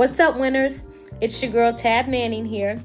[0.00, 0.86] What's up, winners?
[1.20, 2.82] It's your girl Tab Manning here.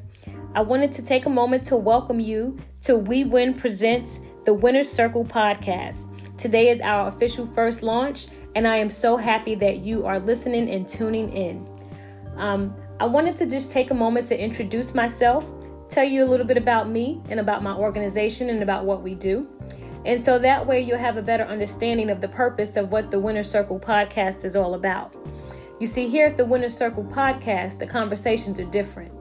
[0.54, 4.92] I wanted to take a moment to welcome you to We Win Presents the Winner's
[4.92, 6.10] Circle podcast.
[6.38, 10.70] Today is our official first launch, and I am so happy that you are listening
[10.70, 11.66] and tuning in.
[12.36, 15.50] Um, I wanted to just take a moment to introduce myself,
[15.88, 19.16] tell you a little bit about me and about my organization and about what we
[19.16, 19.48] do.
[20.04, 23.22] And so that way you'll have a better understanding of the purpose of what the
[23.22, 25.16] Winner Circle podcast is all about.
[25.78, 29.12] You see, here at the Winner Circle podcast, the conversations are different.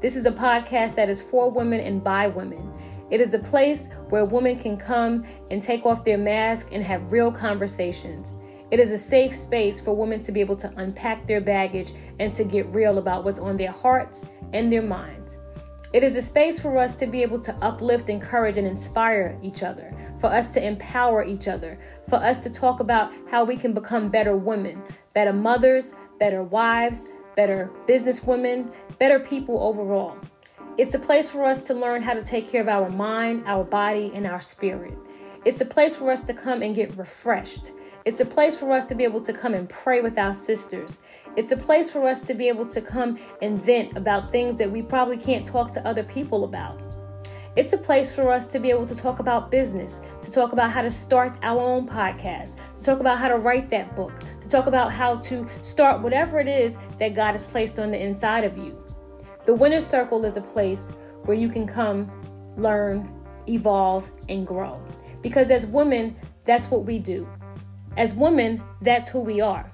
[0.00, 2.72] This is a podcast that is for women and by women.
[3.10, 7.10] It is a place where women can come and take off their mask and have
[7.10, 8.36] real conversations.
[8.70, 12.32] It is a safe space for women to be able to unpack their baggage and
[12.34, 15.38] to get real about what's on their hearts and their minds.
[15.92, 19.64] It is a space for us to be able to uplift, encourage, and inspire each
[19.64, 23.72] other, for us to empower each other, for us to talk about how we can
[23.72, 24.82] become better women,
[25.16, 30.14] better mothers, better wives, better businesswomen, better people overall.
[30.76, 33.64] It's a place for us to learn how to take care of our mind, our
[33.64, 34.92] body, and our spirit.
[35.46, 37.70] It's a place for us to come and get refreshed.
[38.04, 40.98] It's a place for us to be able to come and pray with our sisters.
[41.34, 44.70] It's a place for us to be able to come and vent about things that
[44.70, 46.78] we probably can't talk to other people about.
[47.56, 50.72] It's a place for us to be able to talk about business, to talk about
[50.72, 54.12] how to start our own podcast, to talk about how to write that book,
[54.46, 58.00] to talk about how to start whatever it is that God has placed on the
[58.00, 58.78] inside of you.
[59.44, 60.92] The Winner Circle is a place
[61.24, 62.10] where you can come,
[62.56, 63.12] learn,
[63.48, 64.80] evolve, and grow.
[65.20, 67.28] Because as women, that's what we do.
[67.96, 69.72] As women, that's who we are.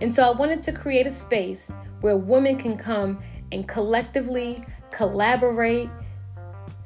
[0.00, 5.90] And so I wanted to create a space where women can come and collectively collaborate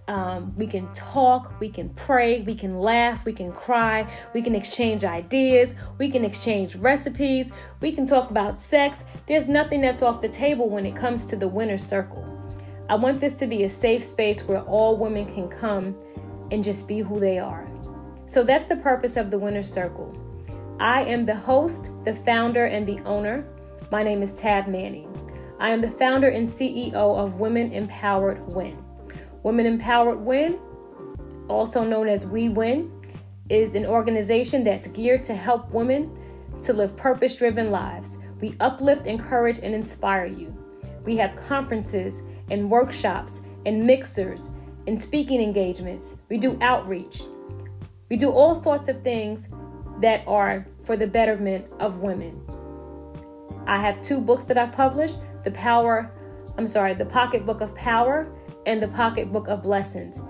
[0.08, 4.54] um, we can talk, we can pray, we can laugh, we can cry, we can
[4.54, 9.04] exchange ideas, we can exchange recipes, we can talk about sex.
[9.26, 12.24] There's nothing that's off the table when it comes to the winner circle.
[12.88, 15.94] I want this to be a safe space where all women can come
[16.50, 17.68] and just be who they are.
[18.26, 20.16] So that's the purpose of the winner circle.
[20.80, 23.46] I am the host, the founder, and the owner.
[23.92, 25.14] My name is Tab Manning.
[25.60, 28.87] I am the founder and CEO of Women Empowered Win.
[29.48, 30.58] Women Empowered Win,
[31.48, 32.92] also known as We Win,
[33.48, 36.14] is an organization that's geared to help women
[36.60, 38.18] to live purpose driven lives.
[38.42, 40.54] We uplift, encourage, and inspire you.
[41.02, 42.20] We have conferences
[42.50, 44.50] and workshops and mixers
[44.86, 46.18] and speaking engagements.
[46.28, 47.22] We do outreach.
[48.10, 49.48] We do all sorts of things
[50.02, 52.38] that are for the betterment of women.
[53.66, 56.12] I have two books that I've published The Power,
[56.58, 58.30] I'm sorry, The Pocketbook of Power
[58.68, 60.22] and the Pocketbook of Blessings.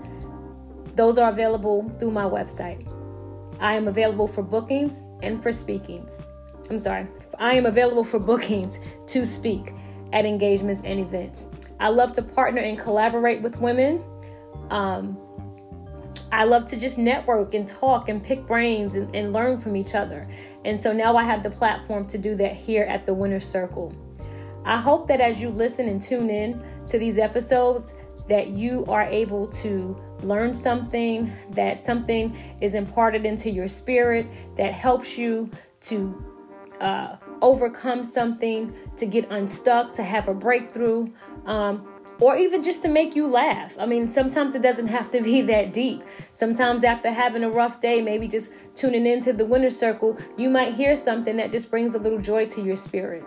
[0.95, 2.89] Those are available through my website.
[3.59, 6.17] I am available for bookings and for speakings.
[6.69, 7.05] I'm sorry,
[7.37, 9.73] I am available for bookings to speak
[10.13, 11.49] at engagements and events.
[11.81, 14.01] I love to partner and collaborate with women.
[14.69, 15.17] Um,
[16.31, 19.95] I love to just network and talk and pick brains and, and learn from each
[19.95, 20.25] other.
[20.63, 23.93] And so now I have the platform to do that here at the Winner Circle.
[24.63, 27.93] I hope that as you listen and tune in to these episodes,
[28.29, 34.73] that you are able to learn something, that something is imparted into your spirit that
[34.73, 35.49] helps you
[35.81, 36.23] to
[36.79, 41.09] uh, overcome something, to get unstuck, to have a breakthrough,
[41.45, 41.87] um,
[42.19, 43.73] or even just to make you laugh.
[43.79, 46.03] I mean, sometimes it doesn't have to be that deep.
[46.33, 50.75] Sometimes, after having a rough day, maybe just tuning into the winner circle, you might
[50.75, 53.23] hear something that just brings a little joy to your spirit.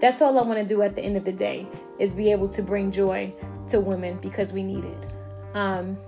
[0.00, 1.66] That's all I want to do at the end of the day
[1.98, 3.32] is be able to bring joy
[3.68, 5.06] to women because we need it.
[5.54, 5.98] Um,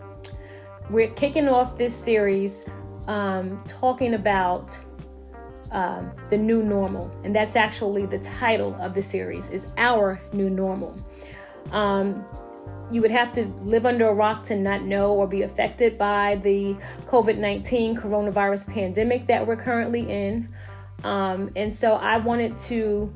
[0.91, 2.65] we're kicking off this series
[3.07, 4.77] um, talking about
[5.71, 10.51] um, the new normal, and that's actually the title of the series is our new
[10.51, 10.97] normal.
[11.71, 12.25] Um,
[12.91, 16.37] you would have to live under a rock to not know or be affected by
[16.37, 16.77] the
[17.07, 20.49] COVID 19 coronavirus pandemic that we're currently in.
[21.05, 23.13] Um, and so I wanted to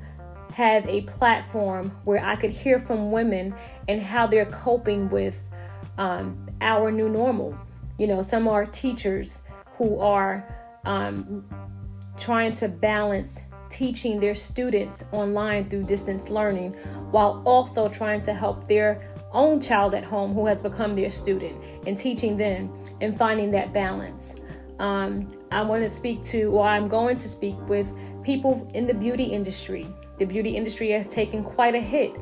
[0.56, 3.54] have a platform where I could hear from women
[3.88, 5.42] and how they're coping with
[5.98, 7.54] um, our new normal.
[7.98, 9.42] You know, some are teachers
[9.76, 10.48] who are
[10.86, 11.44] um,
[12.18, 16.72] trying to balance teaching their students online through distance learning
[17.10, 21.62] while also trying to help their own child at home who has become their student
[21.86, 22.72] and teaching them
[23.02, 24.36] and finding that balance.
[24.78, 27.92] Um, I want to speak to, or I'm going to speak with
[28.22, 29.86] people in the beauty industry
[30.18, 32.12] the beauty industry has taken quite a hit.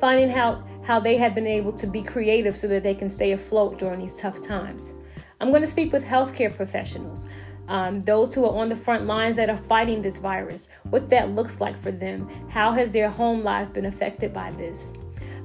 [0.00, 3.32] Finding out how they have been able to be creative so that they can stay
[3.32, 4.94] afloat during these tough times.
[5.40, 7.26] I'm going to speak with healthcare professionals.
[7.70, 11.30] um, those who are on the front lines that are fighting this virus, what that
[11.30, 12.28] looks like for them.
[12.48, 14.92] How has their home lives been affected by this?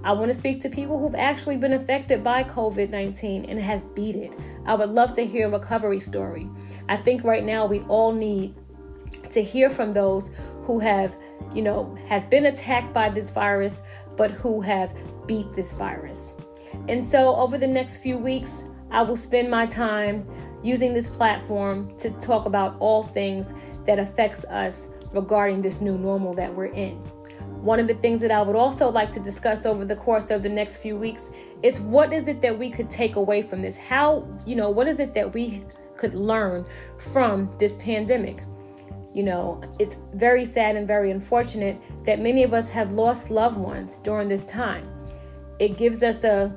[0.03, 3.95] I want to speak to people who've actually been affected by COVID 19 and have
[3.95, 4.31] beat it.
[4.65, 6.49] I would love to hear a recovery story.
[6.89, 8.55] I think right now we all need
[9.31, 10.31] to hear from those
[10.65, 11.15] who have,
[11.53, 13.81] you know, have been attacked by this virus,
[14.17, 14.91] but who have
[15.27, 16.33] beat this virus.
[16.87, 20.27] And so over the next few weeks, I will spend my time
[20.63, 23.53] using this platform to talk about all things
[23.85, 26.95] that affects us regarding this new normal that we're in.
[27.61, 30.43] One of the things that I would also like to discuss over the course of
[30.43, 31.23] the next few weeks
[31.63, 33.77] is what is it that we could take away from this?
[33.77, 35.61] How, you know, what is it that we
[35.97, 36.65] could learn
[36.97, 38.43] from this pandemic?
[39.15, 43.57] You know, it's very sad and very unfortunate that many of us have lost loved
[43.57, 44.87] ones during this time.
[45.57, 46.53] It gives us a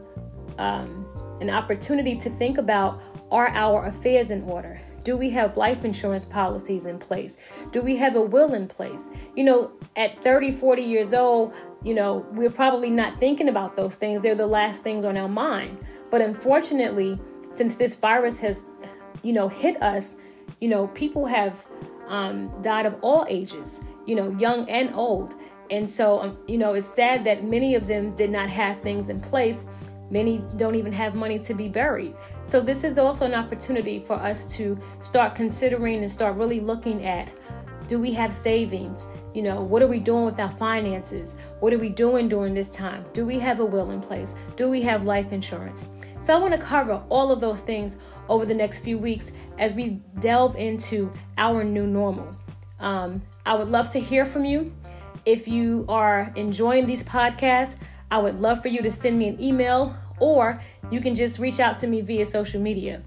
[0.58, 1.08] um,
[1.40, 3.00] an opportunity to think about
[3.31, 4.81] are our affairs in order?
[5.05, 7.37] Do we have life insurance policies in place?
[7.70, 9.08] Do we have a will in place?
[9.37, 13.94] You know, at 30, 40 years old, you know, we're probably not thinking about those
[13.94, 14.22] things.
[14.22, 15.78] They're the last things on our mind.
[16.11, 17.20] But unfortunately,
[17.54, 18.64] since this virus has,
[19.22, 20.16] you know, hit us,
[20.61, 21.64] you know, people have
[22.08, 25.34] um, died of all ages, you know, young and old.
[25.70, 29.08] And so, um, you know, it's sad that many of them did not have things
[29.08, 29.66] in place.
[30.10, 32.14] Many don't even have money to be buried.
[32.46, 37.05] So, this is also an opportunity for us to start considering and start really looking
[37.05, 37.28] at
[37.88, 39.06] do we have savings?
[39.34, 41.37] You know, what are we doing with our finances?
[41.61, 43.04] What are we doing during this time?
[43.14, 44.34] Do we have a will in place?
[44.56, 45.88] Do we have life insurance?
[46.20, 47.96] So, I want to cover all of those things
[48.28, 52.34] over the next few weeks as we delve into our new normal.
[52.80, 54.72] Um, I would love to hear from you.
[55.24, 57.76] If you are enjoying these podcasts,
[58.10, 60.60] I would love for you to send me an email or
[60.90, 63.02] you can just reach out to me via social media.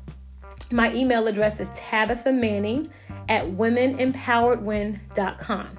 [0.72, 2.90] My email address is Tabitha Manning
[3.28, 5.78] at womenempoweredwin.com.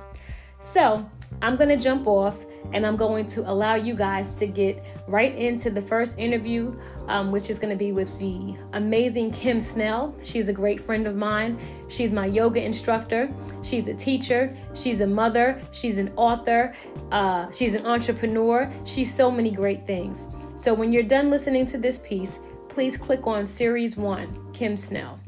[0.62, 2.36] So I'm going to jump off
[2.72, 6.74] and I'm going to allow you guys to get right into the first interview,
[7.08, 10.14] um, which is going to be with the amazing Kim Snell.
[10.24, 11.58] She's a great friend of mine.
[11.88, 13.32] She's my yoga instructor.
[13.62, 14.56] She's a teacher.
[14.74, 15.60] She's a mother.
[15.72, 16.74] She's an author.
[17.10, 18.72] Uh, she's an entrepreneur.
[18.84, 20.28] She's so many great things.
[20.56, 22.38] So when you're done listening to this piece,
[22.68, 25.18] please click on Series 1, Kim Snell.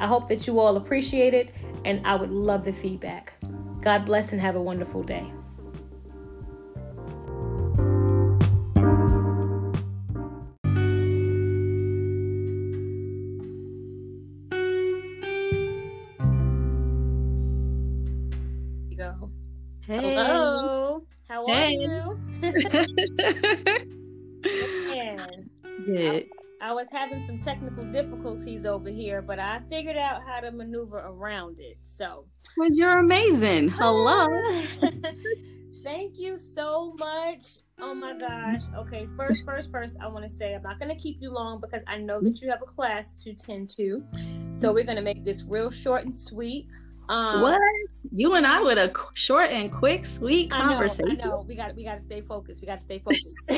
[0.00, 3.32] I hope that you all appreciate it, and I would love the feedback.
[3.80, 5.30] God bless and have a wonderful day.
[19.94, 20.14] Hey.
[20.14, 21.06] Hello.
[21.28, 21.72] How are Hey.
[21.74, 22.18] you?
[24.88, 25.48] Man,
[25.86, 26.26] Good.
[26.60, 30.96] I was having some technical difficulties over here, but I figured out how to maneuver
[30.96, 31.78] around it.
[31.84, 32.24] So,
[32.56, 33.68] Well, you're amazing.
[33.68, 34.26] Hello.
[35.84, 37.58] Thank you so much.
[37.80, 38.62] Oh my gosh.
[38.76, 41.60] Okay, first, first, first, I want to say I'm not going to keep you long
[41.60, 44.02] because I know that you have a class to tend to.
[44.54, 46.68] So we're going to make this real short and sweet.
[47.08, 47.60] Um, What?
[48.12, 51.14] You and I with a short and quick, sweet I know, conversation.
[51.24, 51.44] I know.
[51.46, 52.60] We got we got to stay focused.
[52.60, 53.52] We got to stay focused.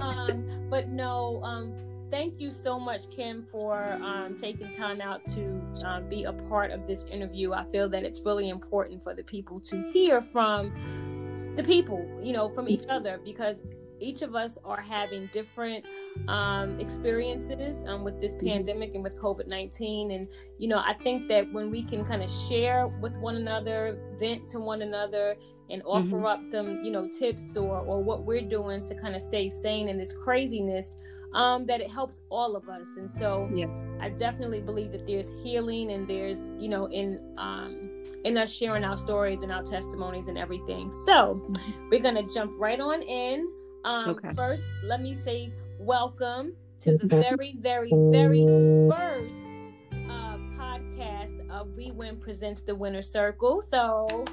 [0.00, 1.72] um, but no, um,
[2.10, 6.70] thank you so much, Kim, for um, taking time out to um, be a part
[6.70, 7.52] of this interview.
[7.52, 12.32] I feel that it's really important for the people to hear from the people, you
[12.32, 13.60] know, from each other, because
[14.02, 15.84] each of us are having different
[16.28, 20.10] um, experiences um, with this pandemic and with COVID 19.
[20.10, 20.28] And,
[20.58, 24.48] you know, I think that when we can kind of share with one another, vent
[24.50, 25.36] to one another,
[25.70, 26.26] and offer Mhm.
[26.26, 29.88] up some, you know, tips or, or what we're doing to kind of stay sane
[29.88, 30.96] in this craziness,
[31.34, 32.88] um, that it helps all of us.
[32.98, 33.66] And so Yeah.
[34.00, 37.88] I definitely believe that there's healing and there's, you know, in, um,
[38.24, 40.92] in us sharing our stories and our testimonies and everything.
[41.06, 41.38] So
[41.90, 43.50] we're going to jump right on in.
[43.84, 44.32] Um, Okay.
[44.34, 48.44] First, let me say welcome to the very, very, very
[48.88, 49.36] first
[50.08, 53.64] uh, podcast of We Win Presents the Winner Circle.
[53.68, 54.24] So,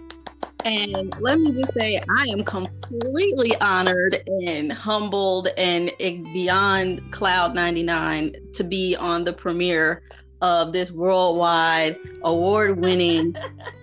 [0.66, 8.36] And let me just say, I am completely honored and humbled and beyond Cloud 99
[8.54, 10.04] to be on the premiere
[10.42, 13.36] of this worldwide award winning,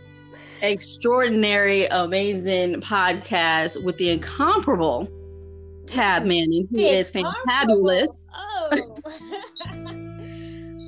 [0.63, 5.09] extraordinary, amazing podcast with the incomparable
[5.87, 8.25] Tab Manning, who is fantabulous.
[8.35, 8.71] Oh.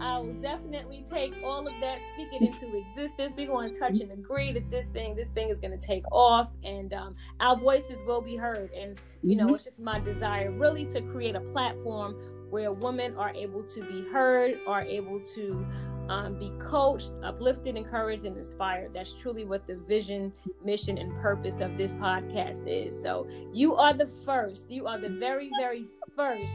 [0.00, 3.32] I will definitely take all of that, speak it into existence.
[3.36, 6.04] We're going to touch and agree that this thing, this thing is going to take
[6.12, 8.70] off, and um, our voices will be heard.
[8.72, 9.54] And you know, Mhm.
[9.56, 12.16] it's just my desire, really, to create a platform
[12.50, 15.66] where women are able to be heard, are able to
[16.08, 18.92] um, be coached, uplifted, encouraged, and inspired.
[18.92, 20.32] That's truly what the vision,
[20.64, 23.00] mission, and purpose of this podcast is.
[23.00, 25.84] So, you are the first, you are the very, very
[26.16, 26.52] first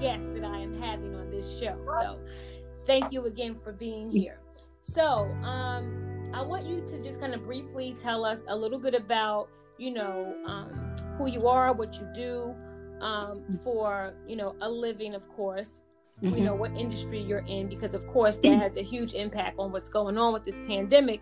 [0.00, 1.78] guest that I am having on this show.
[2.00, 2.18] So,
[2.86, 4.40] thank you again for being here.
[4.82, 8.94] So, um, I want you to just kind of briefly tell us a little bit
[8.94, 12.54] about, you know, um, who you are, what you do
[13.00, 15.80] um, for, you know, a living, of course.
[16.22, 16.36] Mm-hmm.
[16.36, 19.72] You know what industry you're in, because of course that has a huge impact on
[19.72, 21.20] what's going on with this pandemic.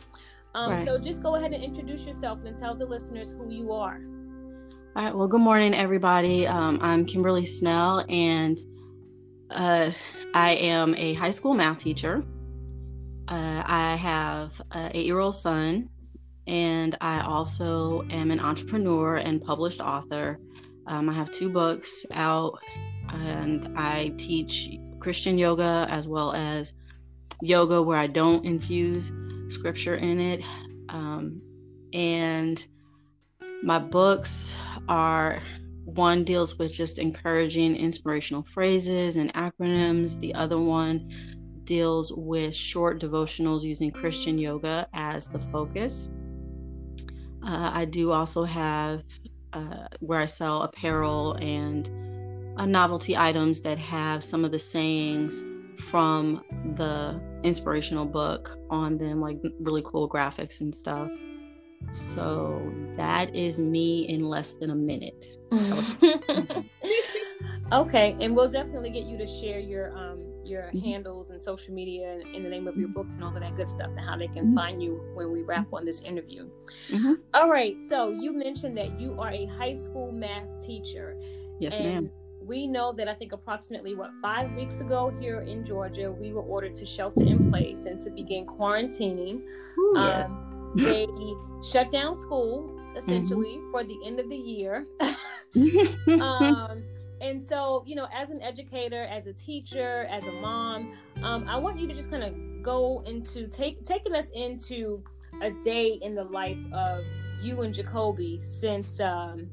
[0.54, 0.84] Um, right.
[0.84, 4.00] So just go ahead and introduce yourself and tell the listeners who you are.
[4.94, 5.14] All right.
[5.14, 6.46] Well, good morning, everybody.
[6.46, 8.56] Um, I'm Kimberly Snell, and
[9.50, 9.90] uh,
[10.34, 12.24] I am a high school math teacher.
[13.28, 15.90] Uh, I have an eight year old son,
[16.46, 20.38] and I also am an entrepreneur and published author.
[20.86, 22.58] Um, I have two books out,
[23.12, 26.74] and I teach Christian yoga as well as
[27.42, 29.12] yoga where I don't infuse
[29.48, 30.42] scripture in it.
[30.88, 31.42] Um,
[31.92, 32.66] and
[33.62, 35.40] my books are
[35.84, 41.08] one deals with just encouraging inspirational phrases and acronyms, the other one
[41.64, 46.10] deals with short devotionals using Christian yoga as the focus.
[47.42, 49.04] Uh, I do also have
[49.56, 51.88] uh, where I sell apparel and
[52.58, 55.48] uh, novelty items that have some of the sayings
[55.90, 56.44] from
[56.74, 61.08] the inspirational book on them, like really cool graphics and stuff.
[61.90, 65.24] So that is me in less than a minute.
[67.72, 70.78] okay, and we'll definitely get you to share your um your mm-hmm.
[70.78, 73.56] handles and social media and, and, the name of your books and all of that
[73.56, 74.54] good stuff and how they can mm-hmm.
[74.54, 76.48] find you when we wrap on this interview.
[76.88, 77.14] Mm-hmm.
[77.34, 81.16] All right, so you mentioned that you are a high school math teacher.
[81.58, 82.10] Yes, ma'am.
[82.40, 86.42] We know that I think approximately what five weeks ago here in Georgia, we were
[86.42, 89.42] ordered to shelter in place and to begin quarantining.
[89.78, 90.28] Ooh, yes.
[90.28, 91.06] um, they
[91.68, 93.70] shut down school essentially mm-hmm.
[93.72, 94.86] for the end of the year.
[96.20, 96.84] um,
[97.20, 100.92] and so, you know, as an educator, as a teacher, as a mom,
[101.22, 104.96] um, I want you to just kind of go into take taking us into
[105.42, 107.04] a day in the life of
[107.42, 109.48] you and Jacoby since um,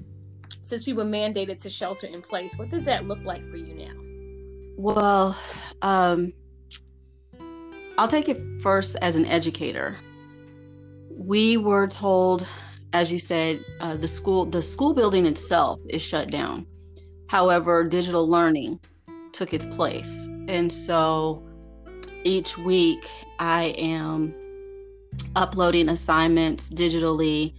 [0.61, 2.57] since we were mandated to shelter in place.
[2.57, 3.93] What does that look like for you now?
[4.75, 5.37] Well,
[5.81, 6.33] um,
[7.97, 9.97] I'll take it first as an educator
[11.17, 12.47] we were told,
[12.91, 16.65] as you said, uh, the school the school building itself is shut down.
[17.33, 18.79] However, digital learning
[19.31, 21.41] took its place, and so
[22.23, 23.07] each week
[23.39, 24.35] I am
[25.35, 27.55] uploading assignments digitally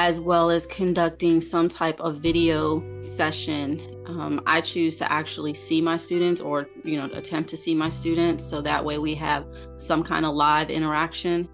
[0.00, 3.80] as well as conducting some type of video session.
[4.06, 7.90] Um, I choose to actually see my students or, you know, attempt to see my
[7.90, 8.42] students.
[8.42, 11.48] So that way we have some kind of live interaction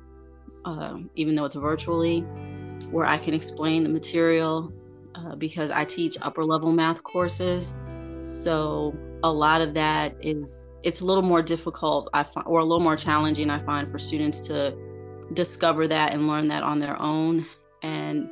[0.64, 2.20] uh, even though it's virtually,
[2.90, 4.72] where I can explain the material
[5.26, 7.76] uh, because I teach upper level math courses.
[8.24, 8.92] So
[9.22, 12.82] a lot of that is it's a little more difficult I find, or a little
[12.82, 14.76] more challenging I find for students to
[15.32, 17.44] discover that and learn that on their own.
[17.82, 18.30] And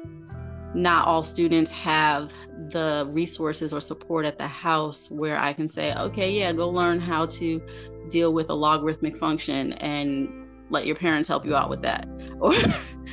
[0.75, 2.33] not all students have
[2.71, 6.99] the resources or support at the house where I can say, okay, yeah, go learn
[7.01, 7.63] how to
[8.09, 10.44] deal with a logarithmic function and
[10.75, 12.07] let your parents help you out with that.
[12.41, 12.53] Or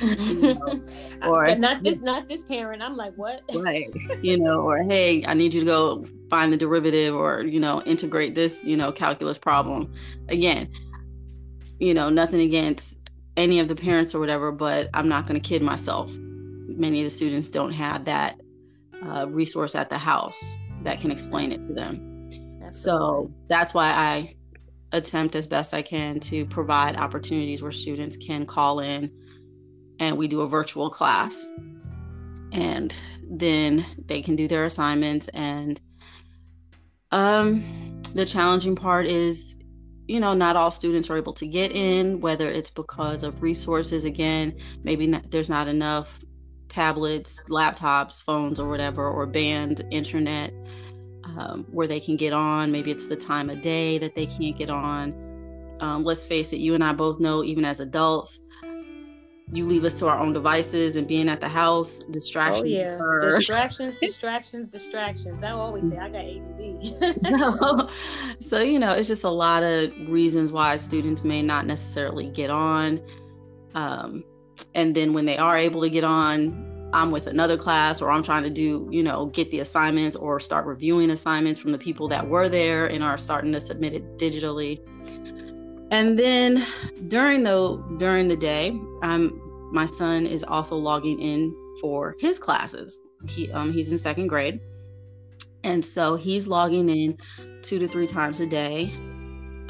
[0.08, 0.82] you know,
[1.22, 2.82] or not this not this parent.
[2.82, 3.42] I'm like what?
[3.54, 3.84] Right
[4.20, 7.80] you know or hey i need you to go find the derivative or you know
[7.82, 9.92] integrate this you know calculus problem.
[10.28, 10.68] Again
[11.78, 12.98] you know nothing against
[13.36, 16.12] any of the parents or whatever but i'm not going to kid myself.
[16.18, 18.40] Many of the students don't have that
[19.06, 20.48] uh, resource at the house
[20.82, 22.28] that can explain it to them.
[22.64, 22.70] Absolutely.
[22.70, 24.34] so that's why i
[24.92, 29.10] attempt as best I can to provide opportunities where students can call in
[29.98, 31.46] and we do a virtual class.
[32.52, 32.98] And
[33.30, 35.28] then they can do their assignments.
[35.28, 35.80] And
[37.10, 37.62] um,
[38.14, 39.58] the challenging part is,
[40.06, 44.04] you know, not all students are able to get in, whether it's because of resources.
[44.04, 46.22] Again, maybe not, there's not enough
[46.68, 50.52] tablets, laptops, phones, or whatever, or band internet
[51.36, 52.72] um, where they can get on.
[52.72, 55.14] Maybe it's the time of day that they can't get on.
[55.80, 58.42] Um, let's face it, you and I both know, even as adults,
[59.52, 62.78] you leave us to our own devices and being at the house, distractions.
[62.78, 63.36] Oh, yeah.
[63.36, 65.42] Distractions, distractions, distractions.
[65.42, 67.26] I always say I got ADD.
[67.52, 67.88] so,
[68.40, 72.50] so, you know, it's just a lot of reasons why students may not necessarily get
[72.50, 73.00] on.
[73.74, 74.24] Um,
[74.74, 78.22] and then when they are able to get on, I'm with another class or I'm
[78.22, 82.08] trying to do, you know, get the assignments or start reviewing assignments from the people
[82.08, 84.80] that were there and are starting to submit it digitally.
[85.90, 86.62] And then
[87.08, 88.70] during the during the day,
[89.02, 93.00] um, my son is also logging in for his classes.
[93.28, 94.60] He um, he's in second grade,
[95.64, 97.18] and so he's logging in
[97.62, 98.92] two to three times a day,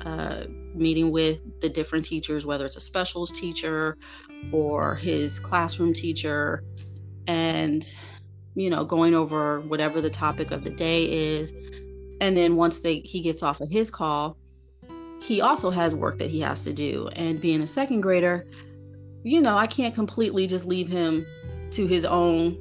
[0.04, 3.96] uh, meeting with the different teachers, whether it's a specials teacher
[4.52, 6.64] or his classroom teacher,
[7.26, 7.94] and
[8.54, 11.54] you know going over whatever the topic of the day is.
[12.20, 14.36] And then once they he gets off of his call
[15.20, 17.08] he also has work that he has to do.
[17.14, 18.46] And being a second grader
[19.24, 21.24] you know i can't completely just leave him
[21.70, 22.58] to his own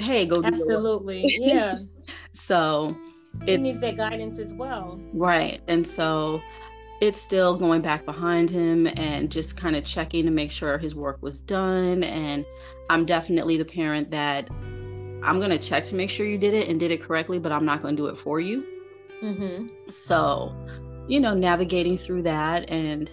[0.00, 1.24] hey go do absolutely.
[1.40, 1.78] Yeah.
[2.32, 2.96] So
[3.46, 4.98] it needs that guidance as well.
[5.12, 5.60] Right.
[5.68, 6.42] And so
[7.00, 10.94] it's still going back behind him and just kind of checking to make sure his
[10.94, 12.04] work was done.
[12.04, 12.44] And
[12.88, 16.68] I'm definitely the parent that I'm going to check to make sure you did it
[16.68, 18.64] and did it correctly, but I'm not going to do it for you.
[19.22, 19.90] Mm-hmm.
[19.90, 20.54] So,
[21.08, 22.70] you know, navigating through that.
[22.70, 23.10] And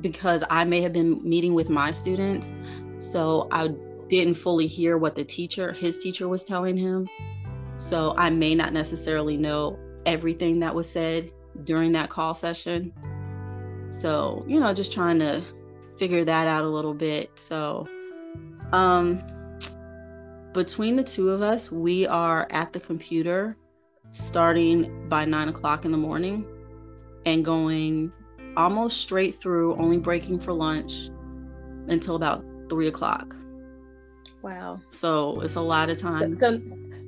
[0.00, 2.52] because I may have been meeting with my students,
[2.98, 3.68] so I
[4.08, 7.08] didn't fully hear what the teacher, his teacher, was telling him.
[7.76, 11.30] So I may not necessarily know everything that was said
[11.62, 12.92] during that call session.
[13.88, 15.42] So, you know, just trying to
[15.96, 17.30] figure that out a little bit.
[17.38, 17.88] So,
[18.72, 19.22] um,
[20.52, 23.56] between the two of us, we are at the computer
[24.10, 26.46] starting by nine o'clock in the morning
[27.26, 28.12] and going
[28.56, 31.10] almost straight through, only breaking for lunch
[31.88, 33.34] until about three o'clock.
[34.42, 34.80] Wow.
[34.90, 36.36] So it's a lot of time.
[36.36, 36.60] So,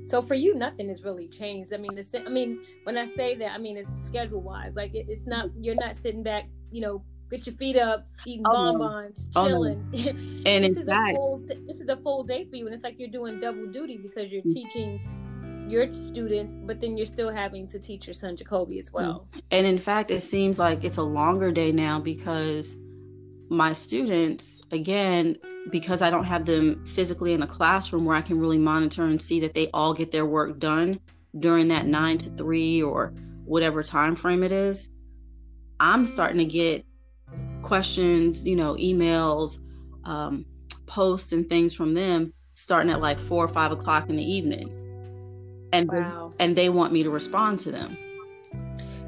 [0.07, 1.73] so for you, nothing has really changed.
[1.73, 4.75] I mean, the, I mean, when I say that, I mean it's schedule wise.
[4.75, 8.43] Like it, it's not you're not sitting back you know, get your feet up, eating
[8.45, 9.89] oh, bonbons, chilling.
[9.93, 10.43] Oh, no.
[10.45, 13.09] And in fact, full, this is a full day for you, and it's like you're
[13.09, 14.53] doing double duty because you're mm-hmm.
[14.53, 19.27] teaching your students, but then you're still having to teach your son Jacoby as well.
[19.51, 22.77] And in fact, it seems like it's a longer day now because
[23.49, 25.37] my students, again,
[25.69, 29.21] because I don't have them physically in a classroom where I can really monitor and
[29.21, 30.99] see that they all get their work done
[31.37, 33.13] during that nine to three or
[33.45, 34.89] whatever time frame it is
[35.79, 36.85] I'm starting to get
[37.61, 39.59] questions, you know, emails,
[40.03, 40.45] um,
[40.85, 45.69] posts, and things from them starting at like four or five o'clock in the evening,
[45.71, 46.33] and wow.
[46.39, 47.97] and they want me to respond to them.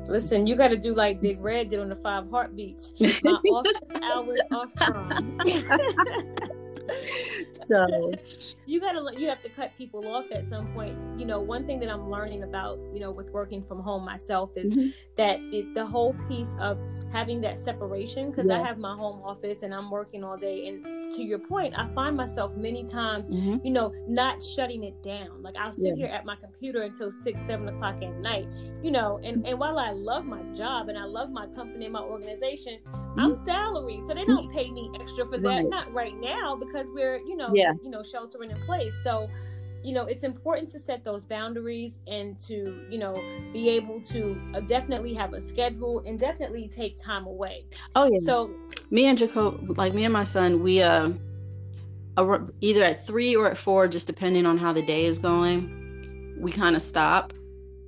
[0.09, 2.91] Listen, you got to do like Big Red did on the Five Heartbeats.
[3.23, 5.37] My office hours are from.
[7.51, 8.11] so
[8.65, 11.79] you gotta you have to cut people off at some point you know one thing
[11.79, 14.89] that i'm learning about you know with working from home myself is mm-hmm.
[15.17, 16.79] that it, the whole piece of
[17.11, 18.59] having that separation because yeah.
[18.59, 21.87] i have my home office and i'm working all day and to your point, I
[21.93, 23.65] find myself many times, mm-hmm.
[23.65, 25.41] you know, not shutting it down.
[25.41, 26.05] Like I'll sit yeah.
[26.05, 28.47] here at my computer until six, seven o'clock at night,
[28.83, 31.93] you know, and, and while I love my job and I love my company and
[31.93, 33.19] my organization, mm-hmm.
[33.19, 34.01] I'm salary.
[34.07, 35.47] So they don't pay me extra for that.
[35.47, 35.65] Right.
[35.69, 37.73] Not right now because we're, you know, yeah.
[37.83, 38.93] you know, sheltering in place.
[39.03, 39.29] So
[39.83, 43.13] you know it's important to set those boundaries and to you know
[43.53, 47.63] be able to uh, definitely have a schedule and definitely take time away
[47.95, 48.49] oh yeah so
[48.89, 51.09] me and jacob like me and my son we uh
[52.59, 56.51] either at three or at four just depending on how the day is going we
[56.51, 57.33] kind of stop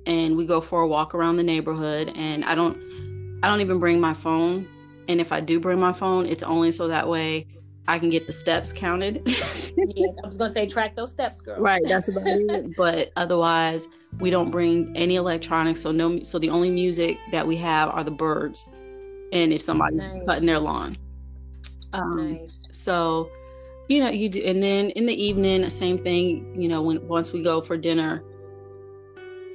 [0.06, 2.78] and we go for a walk around the neighborhood and i don't
[3.42, 4.66] i don't even bring my phone
[5.08, 7.46] and if i do bring my phone it's only so that way
[7.88, 9.16] I can get the steps counted.
[9.96, 11.60] yeah, I was gonna say track those steps, girl.
[11.60, 12.72] Right, that's about it.
[12.76, 13.88] But otherwise,
[14.20, 15.80] we don't bring any electronics.
[15.80, 18.70] So no, so the only music that we have are the birds,
[19.32, 20.26] and if somebody's nice.
[20.26, 20.96] cutting their lawn.
[21.92, 22.66] Um, nice.
[22.70, 23.30] So,
[23.88, 26.54] you know, you do, and then in the evening, same thing.
[26.60, 28.22] You know, when once we go for dinner,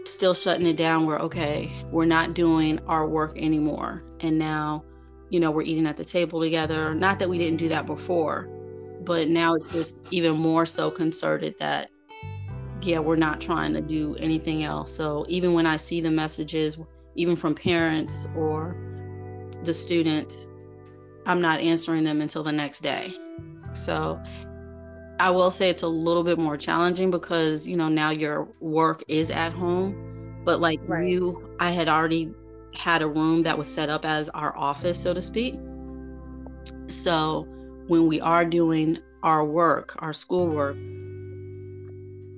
[0.04, 1.06] still shutting it down.
[1.06, 1.72] We're okay.
[1.92, 4.84] We're not doing our work anymore, and now
[5.30, 6.94] you know, we're eating at the table together.
[6.94, 8.50] Not that we didn't do that before,
[9.02, 11.90] but now it's just even more so concerted that,
[12.82, 14.92] yeah, we're not trying to do anything else.
[14.92, 16.80] So even when I see the messages,
[17.16, 18.76] even from parents or
[19.64, 20.50] the students,
[21.26, 23.14] I'm not answering them until the next day.
[23.74, 24.22] So
[25.20, 29.04] I will say it's a little bit more challenging because, you know, now your work
[29.08, 30.42] is at home.
[30.46, 31.04] But like right.
[31.04, 32.32] you, I had already
[32.78, 35.56] had a room that was set up as our office, so to speak.
[36.90, 37.48] So
[37.88, 40.76] when we are doing our work, our schoolwork,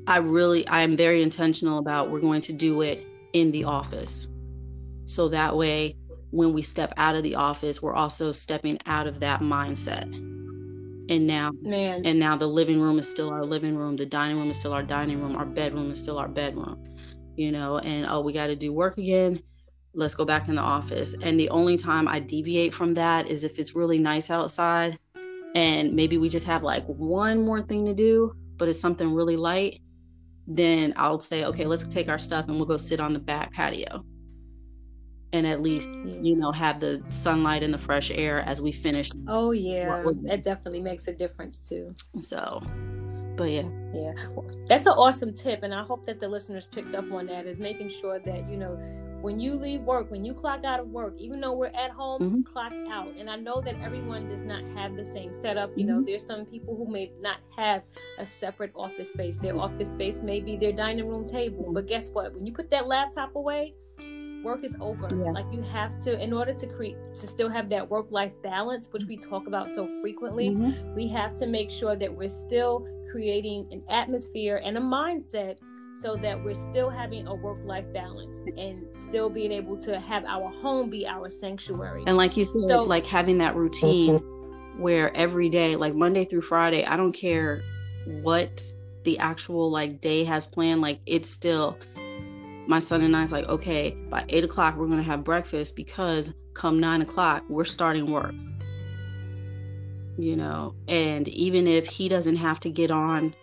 [0.07, 4.27] I really, I am very intentional about we're going to do it in the office.
[5.05, 5.95] So that way,
[6.31, 10.13] when we step out of the office, we're also stepping out of that mindset
[11.09, 12.05] and now Man.
[12.05, 14.73] and now the living room is still our living room the dining room is still
[14.73, 16.75] our dining room our bedroom is still our bedroom
[17.35, 19.39] you know and oh we got to do work again
[19.99, 21.15] let's go back in the office.
[21.21, 24.97] And the only time i deviate from that is if it's really nice outside
[25.55, 29.35] and maybe we just have like one more thing to do but it's something really
[29.37, 29.79] light
[30.47, 33.53] then i'll say okay let's take our stuff and we'll go sit on the back
[33.53, 34.03] patio.
[35.31, 39.11] And at least you know have the sunlight and the fresh air as we finish.
[39.27, 40.03] Oh yeah.
[40.23, 41.95] that definitely makes a difference too.
[42.17, 42.63] So
[43.39, 44.13] but yeah yeah
[44.67, 47.57] that's an awesome tip and i hope that the listeners picked up on that is
[47.57, 48.75] making sure that you know
[49.21, 52.21] when you leave work when you clock out of work even though we're at home
[52.21, 52.41] mm-hmm.
[52.41, 55.99] clock out and i know that everyone does not have the same setup you mm-hmm.
[55.99, 57.81] know there's some people who may not have
[58.19, 62.09] a separate office space their office space may be their dining room table but guess
[62.09, 63.73] what when you put that laptop away
[64.43, 65.31] work is over yeah.
[65.31, 68.87] like you have to in order to create to still have that work life balance
[68.91, 70.95] which we talk about so frequently mm-hmm.
[70.95, 75.57] we have to make sure that we're still creating an atmosphere and a mindset
[75.95, 80.23] so that we're still having a work life balance and still being able to have
[80.25, 84.81] our home be our sanctuary and like you said so, like having that routine mm-hmm.
[84.81, 87.61] where every day like monday through friday i don't care
[88.21, 88.63] what
[89.03, 91.77] the actual like day has planned like it's still
[92.69, 96.35] my son and I's like, okay, by eight o'clock, we're going to have breakfast because
[96.53, 98.35] come nine o'clock, we're starting work.
[100.19, 103.33] You know, and even if he doesn't have to get on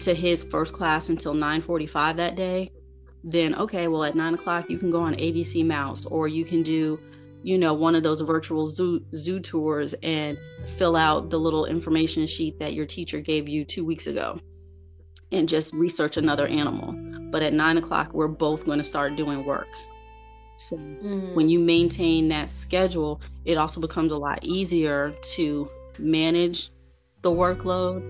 [0.00, 2.70] to his first class until 9:45 that day,
[3.24, 6.62] then okay, well at nine o'clock you can go on ABC Mouse or you can
[6.62, 7.00] do,
[7.42, 12.26] you know, one of those virtual zoo zoo tours and fill out the little information
[12.26, 14.38] sheet that your teacher gave you two weeks ago
[15.32, 16.94] and just research another animal.
[17.30, 19.68] But at nine o'clock, we're both going to start doing work.
[20.56, 21.34] So mm.
[21.34, 26.70] when you maintain that schedule, it also becomes a lot easier to manage
[27.22, 28.02] the workload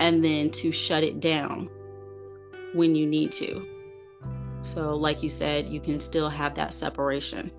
[0.00, 1.68] and then to shut it down
[2.74, 3.66] when you need to.
[4.62, 7.50] So, like you said, you can still have that separation.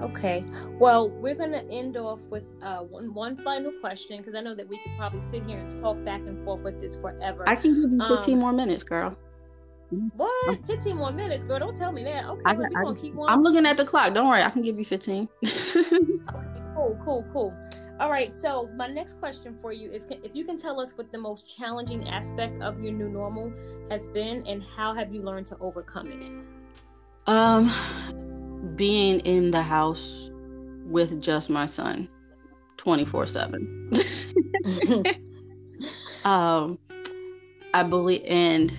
[0.00, 0.44] Okay.
[0.78, 4.54] Well, we're going to end off with uh, one one final question because I know
[4.54, 7.44] that we could probably sit here and talk back and forth with this forever.
[7.46, 9.16] I can give you 15 um, more minutes, girl.
[10.16, 10.66] What?
[10.66, 11.58] 15 more minutes, girl?
[11.58, 12.24] Don't tell me that.
[12.26, 13.28] Okay, I, I, gonna keep on.
[13.28, 14.14] I'm looking at the clock.
[14.14, 15.28] Don't worry, I can give you 15.
[15.44, 15.50] okay,
[16.74, 17.54] cool, cool, cool.
[17.98, 18.34] All right.
[18.34, 21.56] So my next question for you is: if you can tell us what the most
[21.56, 23.52] challenging aspect of your new normal
[23.90, 26.30] has been, and how have you learned to overcome it?
[27.26, 27.68] Um
[28.76, 30.30] being in the house
[30.84, 32.08] with just my son
[32.76, 33.90] 24 7
[36.24, 36.78] um
[37.74, 38.72] i believe and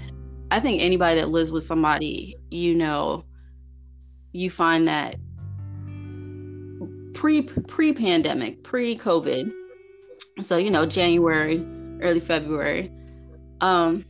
[0.52, 3.24] i think anybody that lives with somebody you know
[4.34, 5.16] you find that
[7.14, 9.52] pre pre pandemic pre covid
[10.42, 11.66] so you know january
[12.02, 12.92] early february
[13.62, 14.06] um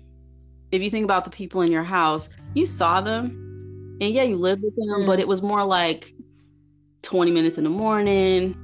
[0.71, 3.41] if you think about the people in your house you saw them
[4.01, 5.05] and yeah, you lived with them, mm.
[5.05, 6.11] but it was more like
[7.03, 8.57] 20 minutes in the morning.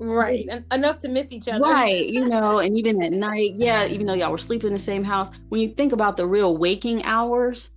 [0.00, 0.48] Right.
[0.72, 1.60] Enough to miss each other.
[1.60, 2.06] Right.
[2.06, 5.04] You know, and even at night, yeah, even though y'all were sleeping in the same
[5.04, 7.70] house, when you think about the real waking hours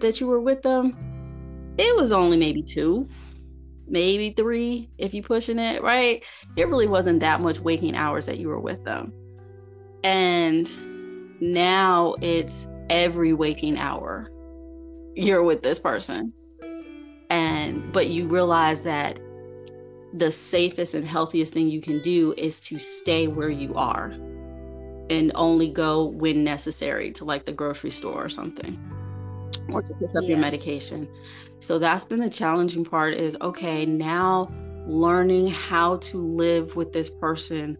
[0.00, 0.96] that you were with them,
[1.78, 3.06] it was only maybe two,
[3.88, 6.22] maybe three, if you pushing it, right?
[6.56, 9.14] It really wasn't that much waking hours that you were with them.
[10.04, 14.30] And now it's every waking hour
[15.14, 16.32] you're with this person
[17.30, 19.18] and but you realize that
[20.14, 24.12] the safest and healthiest thing you can do is to stay where you are
[25.10, 28.78] and only go when necessary to like the grocery store or something
[29.72, 30.30] or to pick up yeah.
[30.30, 31.08] your medication
[31.60, 34.50] so that's been the challenging part is okay now
[34.86, 37.76] learning how to live with this person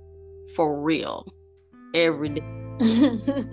[0.54, 1.26] for real
[1.94, 2.60] every day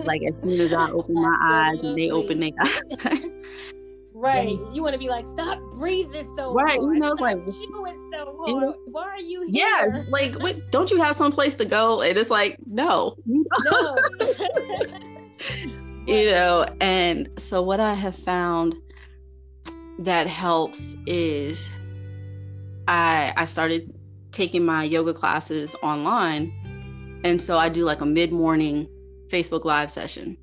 [0.05, 3.27] like as soon as I open my eyes and they open their eyes.
[4.17, 4.57] Right.
[4.73, 6.77] You want to be like, stop breathing so right.
[6.77, 6.81] Hard.
[6.81, 8.49] You know, stop like chewing so hard.
[8.49, 9.49] You know, Why are you here?
[9.53, 10.03] Yes.
[10.09, 12.01] Like, what, don't you have some place to go?
[12.01, 13.15] And it's like, no.
[13.25, 13.95] No.
[16.07, 18.75] you know, and so what I have found
[19.99, 21.79] that helps is
[22.87, 23.93] I I started
[24.31, 26.53] taking my yoga classes online.
[27.23, 28.87] And so I do like a mid-morning
[29.27, 30.37] Facebook Live session.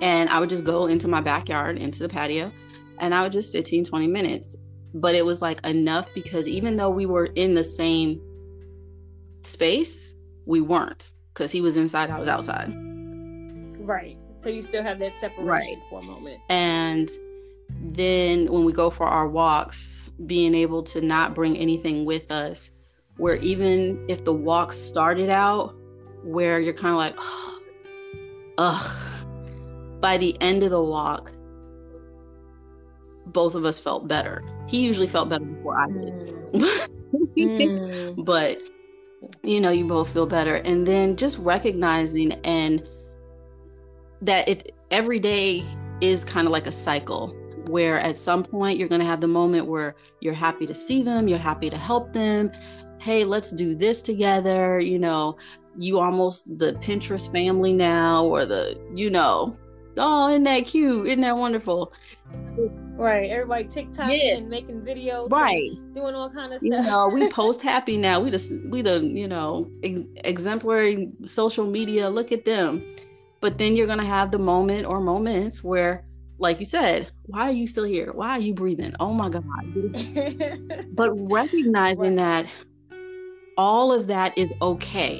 [0.00, 2.52] And I would just go into my backyard, into the patio,
[3.00, 4.56] and I would just 15, 20 minutes.
[4.94, 8.20] But it was like enough because even though we were in the same
[9.42, 10.14] space,
[10.46, 12.74] we weren't because he was inside, I was outside.
[13.78, 14.16] Right.
[14.38, 15.76] So you still have that separation right.
[15.90, 16.40] for a moment.
[16.48, 17.08] And
[17.80, 22.70] then when we go for our walks, being able to not bring anything with us
[23.18, 25.74] where even if the walk started out
[26.22, 27.16] where you're kind of like,
[28.58, 29.26] ugh,
[30.00, 31.32] by the end of the walk,
[33.32, 34.42] both of us felt better.
[34.68, 36.34] He usually felt better before I did.
[37.38, 38.22] Mm.
[38.26, 38.60] But
[39.42, 40.56] you know, you both feel better.
[40.56, 42.86] And then just recognizing and
[44.22, 45.64] that it every day
[46.00, 47.28] is kind of like a cycle
[47.66, 51.02] where at some point you're going to have the moment where you're happy to see
[51.02, 52.50] them, you're happy to help them.
[53.00, 54.80] Hey, let's do this together.
[54.80, 55.36] You know,
[55.78, 59.56] you almost the Pinterest family now, or the, you know,
[59.96, 61.06] oh, isn't that cute?
[61.06, 61.92] Isn't that wonderful?
[62.98, 64.38] Right, everybody TikTok yeah.
[64.38, 66.62] and making videos, right, doing all kind of stuff.
[66.62, 68.18] You know, we post happy now.
[68.18, 72.10] We just we the you know ex- exemplary social media.
[72.10, 72.96] Look at them,
[73.40, 76.04] but then you're gonna have the moment or moments where
[76.38, 78.12] like you said, why are you still here?
[78.12, 78.92] Why are you breathing?
[78.98, 79.44] Oh my God.
[80.94, 82.46] but recognizing right.
[82.46, 82.46] that
[83.56, 85.18] all of that is okay,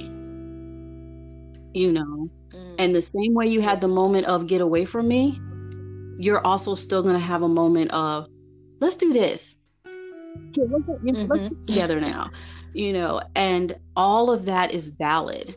[1.75, 2.75] you know, mm.
[2.79, 5.39] and the same way you had the moment of get away from me,
[6.19, 8.29] you're also still going to have a moment of
[8.81, 9.57] let's do this.
[9.97, 11.31] Okay, let's, mm-hmm.
[11.31, 12.31] let's get together now,
[12.73, 15.57] you know, and all of that is valid.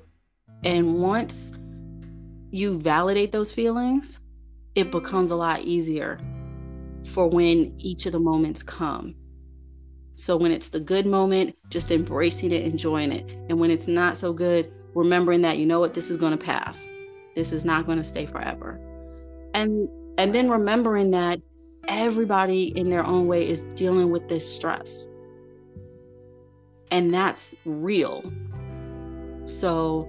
[0.64, 1.60] And once
[2.52, 4.20] you validate those feelings,
[4.76, 6.20] it becomes a lot easier
[7.04, 9.16] for when each of the moments come.
[10.16, 13.36] So when it's the good moment, just embracing it, enjoying it.
[13.50, 16.46] And when it's not so good, remembering that you know what this is going to
[16.46, 16.88] pass.
[17.34, 18.80] This is not going to stay forever.
[19.54, 21.46] And and then remembering that
[21.88, 25.08] everybody in their own way is dealing with this stress.
[26.92, 28.24] And that's real.
[29.46, 30.08] So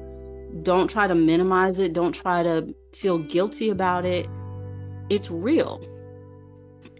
[0.63, 4.29] don't try to minimize it, don't try to feel guilty about it
[5.13, 5.81] it's real